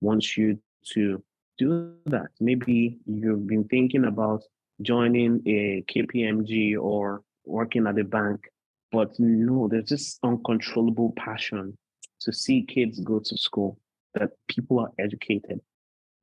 [0.00, 0.58] wants you
[0.94, 1.22] to
[1.58, 2.28] do that.
[2.40, 4.42] Maybe you've been thinking about
[4.82, 8.48] joining a KPMG or working at a bank,
[8.92, 11.76] but no, there's this uncontrollable passion
[12.20, 13.78] to see kids go to school,
[14.14, 15.60] that people are educated,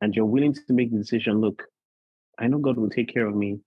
[0.01, 1.63] and you're willing to make the decision look,
[2.39, 3.59] I know God will take care of me.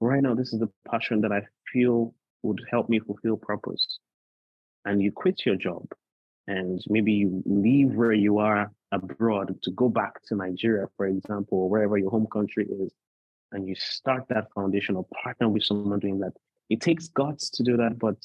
[0.00, 3.98] Right now, this is the passion that I feel would help me fulfill purpose.
[4.84, 5.86] And you quit your job
[6.46, 11.58] and maybe you leave where you are abroad to go back to Nigeria, for example,
[11.58, 12.92] or wherever your home country is,
[13.52, 16.32] and you start that foundation or partner with someone doing that.
[16.70, 18.16] It takes guts to do that, but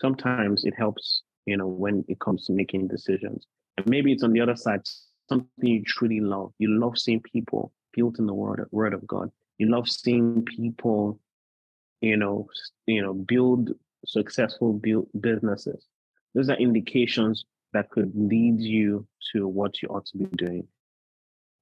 [0.00, 3.46] sometimes it helps, you know, when it comes to making decisions.
[3.76, 4.82] And maybe it's on the other side,
[5.28, 6.52] something you truly love.
[6.58, 9.30] You love seeing people built in the word, word of God.
[9.58, 11.20] You love seeing people,
[12.00, 12.48] you know,
[12.86, 13.70] you know, build
[14.06, 15.86] successful build businesses
[16.34, 20.66] those are indications that could lead you to what you ought to be doing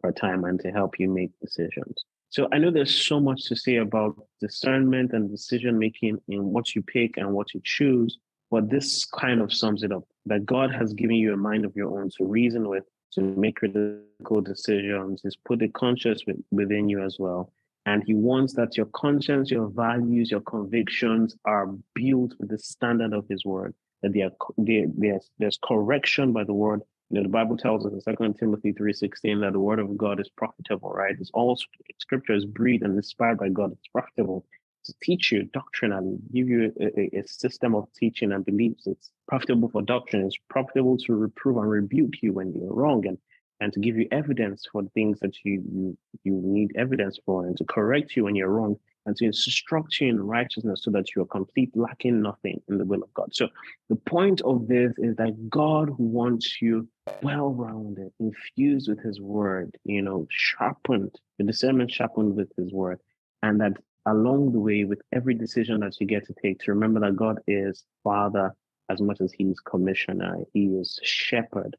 [0.01, 2.05] for a time and to help you make decisions.
[2.33, 6.75] So I know there's so much to say about discernment and decision making in what
[6.75, 8.17] you pick and what you choose,
[8.51, 11.77] but this kind of sums it up that God has given you a mind of
[11.77, 15.21] your own to reason with, to make critical decisions.
[15.23, 17.53] He's put the conscience within you as well.
[17.85, 23.13] And He wants that your conscience, your values, your convictions are built with the standard
[23.13, 26.81] of His word that they are, they, there's, there's correction by the word.
[27.13, 30.19] You know, the Bible tells us in Second Timothy 3.16 that the word of God
[30.19, 31.15] is profitable, right?
[31.21, 31.59] It's all
[32.01, 33.73] scripture is breathed and inspired by God.
[33.73, 34.47] It's profitable
[34.87, 38.87] to teach you doctrinally, give you a, a, system of teaching and beliefs.
[38.87, 40.25] It's profitable for doctrine.
[40.25, 43.19] It's profitable to reprove and rebuke you when you're wrong and
[43.61, 47.59] and to give you evidence for things that you, you you need evidence for and
[47.59, 48.77] to correct you when you're wrong
[49.07, 52.85] and to instruct you in righteousness so that you are complete, lacking nothing in the
[52.85, 53.35] will of God.
[53.35, 53.49] So
[53.89, 56.89] the point of this is that God wants you
[57.21, 62.99] well-rounded, infused with his word, you know, sharpened, the discernment sharpened with his word.
[63.43, 63.73] And that
[64.07, 67.39] along the way, with every decision that you get to take, to remember that God
[67.47, 68.53] is Father
[68.89, 71.77] as much as He is Commissioner, He is Shepherd,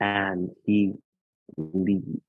[0.00, 0.92] and He
[1.56, 2.20] leads.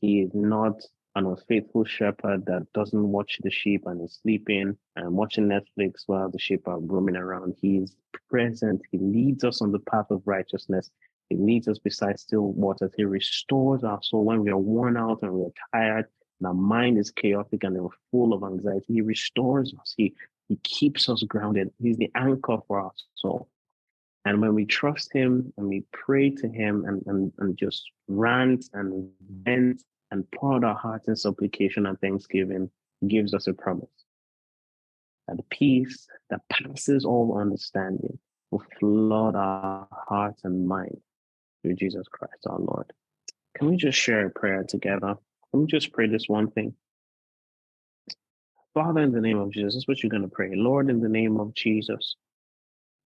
[0.00, 0.82] He is not
[1.16, 6.28] an unfaithful shepherd that doesn't watch the sheep and is sleeping and watching Netflix while
[6.28, 7.54] the sheep are roaming around.
[7.60, 7.94] He is
[8.28, 8.82] present.
[8.90, 10.90] He leads us on the path of righteousness.
[11.30, 12.92] He leads us beside still waters.
[12.96, 16.06] He restores our soul when we are worn out and we're tired
[16.40, 18.94] and our mind is chaotic and we're full of anxiety.
[18.94, 19.94] He restores us.
[19.96, 20.14] He
[20.48, 21.70] he keeps us grounded.
[21.80, 23.48] He's the anchor for our soul.
[24.26, 28.66] And when we trust him and we pray to him and, and, and just rant
[28.72, 29.10] and
[29.42, 32.70] vent and pour out our hearts in supplication and thanksgiving,
[33.06, 33.88] gives us a promise
[35.28, 38.18] that the peace that passes all understanding
[38.50, 41.02] will flood our hearts and minds
[41.62, 42.92] through Jesus Christ our Lord.
[43.56, 45.16] Can we just share a prayer together?
[45.50, 46.74] Can we just pray this one thing?
[48.74, 50.50] Father, in the name of Jesus, that's what you're going to pray.
[50.54, 52.16] Lord, in the name of Jesus,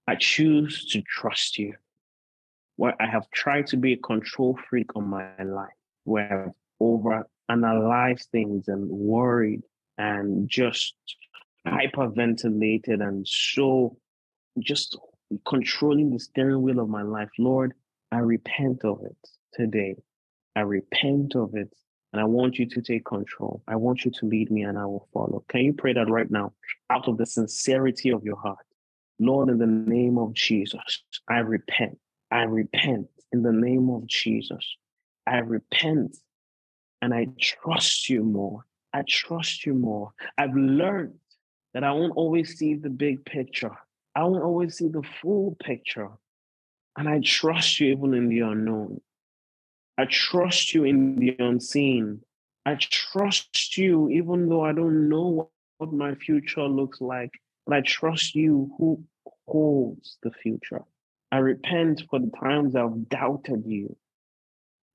[0.06, 1.74] I choose to trust you.
[2.76, 5.68] Where I have tried to be a control freak on my life,
[6.04, 9.62] where I've over analyzed things and worried
[9.96, 10.94] and just
[11.66, 13.96] hyperventilated and so
[14.60, 14.96] just
[15.46, 17.28] controlling the steering wheel of my life.
[17.38, 17.74] Lord,
[18.12, 19.16] I repent of it
[19.52, 19.96] today.
[20.56, 21.72] I repent of it
[22.12, 23.62] and I want you to take control.
[23.68, 25.44] I want you to lead me and I will follow.
[25.48, 26.52] Can you pray that right now
[26.90, 28.64] out of the sincerity of your heart?
[29.20, 31.98] Lord, in the name of Jesus, I repent.
[32.30, 34.76] I repent in the name of Jesus.
[35.26, 36.16] I repent
[37.02, 38.64] and I trust you more.
[38.92, 40.12] I trust you more.
[40.36, 41.14] I've learned
[41.74, 43.76] that I won't always see the big picture.
[44.14, 46.10] I won't always see the full picture.
[46.96, 49.00] And I trust you even in the unknown.
[49.96, 52.20] I trust you in the unseen.
[52.66, 57.30] I trust you even though I don't know what, my future looks like.
[57.66, 59.04] But I trust you who
[59.46, 60.82] holds the future.
[61.30, 63.96] I repent for the times I've doubted you.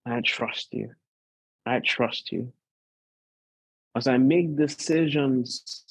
[0.05, 0.91] I trust you.
[1.65, 2.51] I trust you.
[3.95, 5.83] As I make decisions,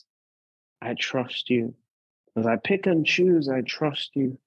[0.81, 1.75] I trust you.
[2.37, 4.39] As I pick and choose, I trust you.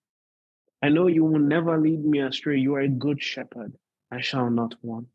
[0.82, 2.60] I know you will never lead me astray.
[2.60, 3.74] You are a good shepherd.
[4.12, 5.08] I shall not want.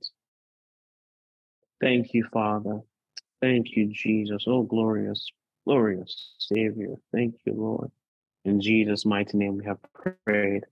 [1.80, 2.80] Thank you, Father.
[3.40, 4.44] Thank you, Jesus.
[4.46, 5.26] Oh, glorious,
[5.64, 6.96] glorious Savior.
[7.12, 7.90] Thank you, Lord.
[8.44, 9.78] In Jesus' mighty name we have
[10.24, 10.64] prayed.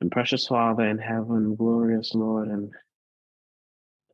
[0.00, 2.72] And precious Father in heaven, glorious Lord, and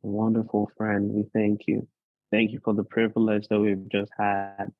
[0.01, 1.87] wonderful friend, we thank you.
[2.31, 4.71] Thank you for the privilege that we've just had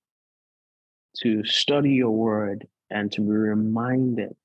[1.18, 4.36] to study your word and to be reminded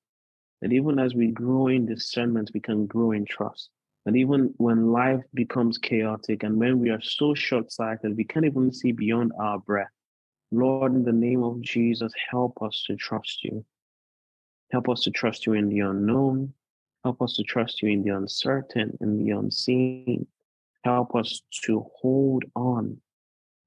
[0.61, 3.69] that even as we grow in discernment, we can grow in trust.
[4.05, 8.45] And even when life becomes chaotic and when we are so short sighted, we can't
[8.45, 9.91] even see beyond our breath.
[10.51, 13.65] Lord, in the name of Jesus, help us to trust you.
[14.71, 16.53] Help us to trust you in the unknown.
[17.03, 20.25] Help us to trust you in the uncertain, in the unseen.
[20.83, 22.97] Help us to hold on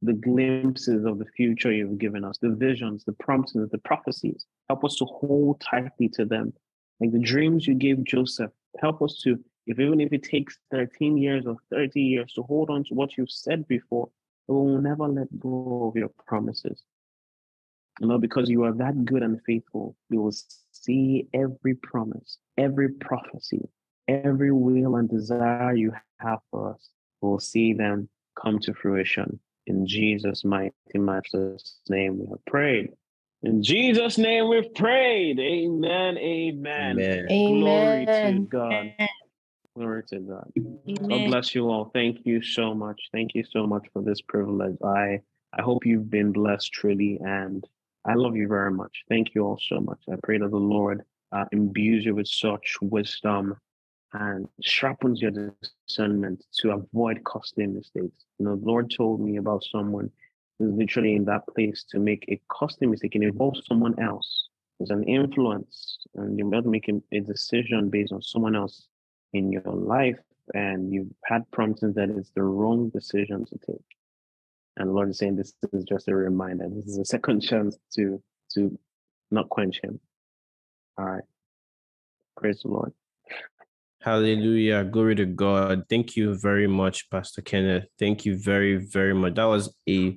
[0.03, 4.45] the glimpses of the future you've given us, the visions, the promises, the prophecies.
[4.69, 6.53] Help us to hold tightly to them.
[7.01, 8.51] Like the dreams you gave Joseph,
[8.81, 12.71] help us to if even if it takes 13 years or 30 years to hold
[12.71, 14.09] on to what you've said before,
[14.47, 16.85] we will never let go of your promises.
[18.01, 20.35] You know, because you are that good and faithful, we will
[20.71, 23.69] see every promise, every prophecy,
[24.07, 26.91] every will and desire you have for us.
[27.21, 28.09] We'll see them
[28.41, 29.41] come to fruition.
[29.67, 32.93] In Jesus' mighty, matchless name, we have prayed.
[33.43, 35.39] In Jesus' name, we've prayed.
[35.39, 36.19] Amen.
[36.19, 36.99] Amen.
[36.99, 37.27] Amen.
[37.29, 38.47] Glory to Amen.
[38.49, 39.09] God.
[39.77, 40.53] Glory to God.
[41.09, 41.91] God bless you all.
[41.93, 43.01] Thank you so much.
[43.13, 44.77] Thank you so much for this privilege.
[44.83, 45.21] I
[45.53, 47.65] I hope you've been blessed truly, and
[48.05, 49.05] I love you very much.
[49.09, 49.99] Thank you all so much.
[50.11, 51.03] I pray that the Lord
[51.33, 53.57] uh, imbues you with such wisdom
[54.21, 55.33] and sharpens your
[55.87, 58.25] discernment to avoid costly mistakes.
[58.39, 60.11] You know, the Lord told me about someone
[60.59, 64.49] who's literally in that place to make a costly mistake and involve someone else.
[64.79, 68.89] There's an influence, and you're make a a decision based on someone else
[69.33, 70.19] in your life
[70.55, 73.85] and you've had promptings that it's the wrong decision to take.
[74.77, 76.69] And the Lord is saying this is just a reminder.
[76.69, 78.79] This is a second chance to to
[79.31, 79.99] not quench him.
[80.99, 81.25] All right.
[82.37, 82.93] Praise the Lord.
[84.07, 84.85] Hallelujah.
[84.85, 85.83] Glory to God.
[85.91, 87.87] Thank you very much, Pastor Kenneth.
[87.99, 89.35] Thank you very, very much.
[89.35, 90.17] That was a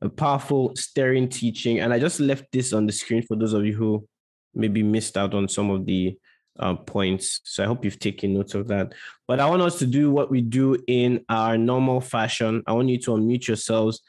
[0.00, 1.80] a powerful, stirring teaching.
[1.80, 4.06] And I just left this on the screen for those of you who
[4.54, 6.16] maybe missed out on some of the
[6.60, 7.40] uh, points.
[7.42, 8.92] So I hope you've taken notes of that.
[9.26, 12.62] But I want us to do what we do in our normal fashion.
[12.64, 14.02] I want you to unmute yourselves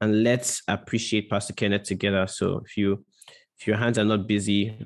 [0.00, 2.26] and let's appreciate Pastor Kenneth together.
[2.26, 3.04] So if you
[3.60, 4.78] if your hands are not busy,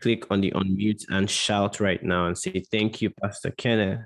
[0.00, 4.00] click on the unmute and shout right now and say thank you, Pastor Kenneth.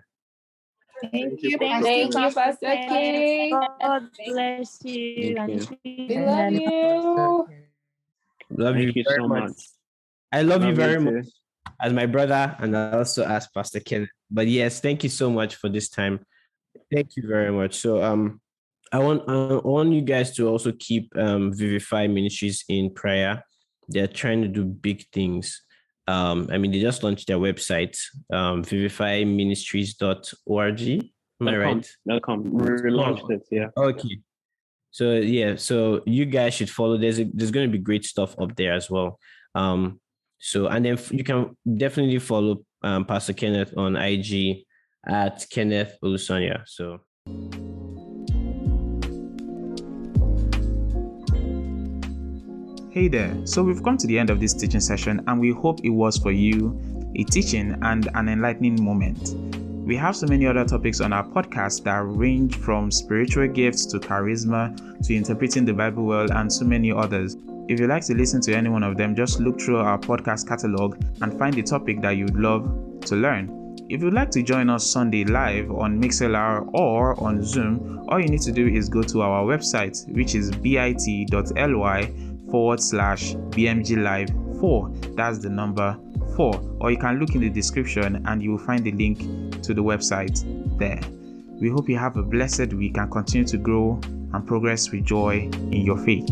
[1.13, 3.51] Thank you, Pastor, Thank you, Pastor King.
[3.51, 5.37] God bless you.
[5.85, 7.47] We love you.
[8.51, 9.43] Love Thank you you so much.
[9.45, 9.63] much.
[10.33, 11.17] I love, you Love you very too.
[11.17, 11.27] much
[11.81, 14.09] as my brother, and I also ask Pastor Ken.
[14.31, 16.21] But yes, thank you so much for this time.
[16.93, 17.75] Thank you very much.
[17.77, 18.41] So um,
[18.93, 23.45] I want I want you guys to also keep um Vivify Ministries in prayer.
[23.89, 25.63] They're trying to do big things.
[26.07, 27.97] Um, I mean, they just launched their website,
[28.33, 31.11] um, vivifyministries.org.
[31.41, 31.91] Am I right?
[32.07, 32.45] Dot com.
[32.45, 33.47] We relaunched it.
[33.51, 33.69] Yeah.
[33.77, 34.21] Okay.
[34.91, 36.99] So yeah, so you guys should follow.
[36.99, 39.21] There's a, there's going to be great stuff up there as well.
[39.55, 40.01] Um,
[40.39, 44.65] so and then you can definitely follow um, Pastor Kenneth on IG
[45.07, 46.63] at Kenneth Olusanya.
[46.67, 47.01] So
[52.93, 55.79] Hey there, so we've come to the end of this teaching session and we hope
[55.85, 56.77] it was for you
[57.15, 59.37] a teaching and an enlightening moment.
[59.87, 64.01] We have so many other topics on our podcast that range from spiritual gifts to
[64.01, 64.77] charisma
[65.07, 67.37] to interpreting the Bible well and so many others.
[67.69, 70.49] If you'd like to listen to any one of them, just look through our podcast
[70.49, 73.57] catalog and find the topic that you'd love to learn.
[73.89, 78.29] If you'd like to join us Sunday live on MixLR or on Zoom, all you
[78.29, 82.13] need to do is go to our website, which is bit.ly
[82.51, 84.31] forward slash BMG Live
[84.61, 84.91] 4.
[85.17, 85.99] That's the number
[86.37, 86.77] 4.
[86.81, 89.83] Or you can look in the description and you will find the link to the
[89.83, 90.45] website
[90.79, 91.01] there.
[91.61, 94.01] We hope you have a blessed week and continue to grow
[94.33, 96.29] and progress with joy in your faith.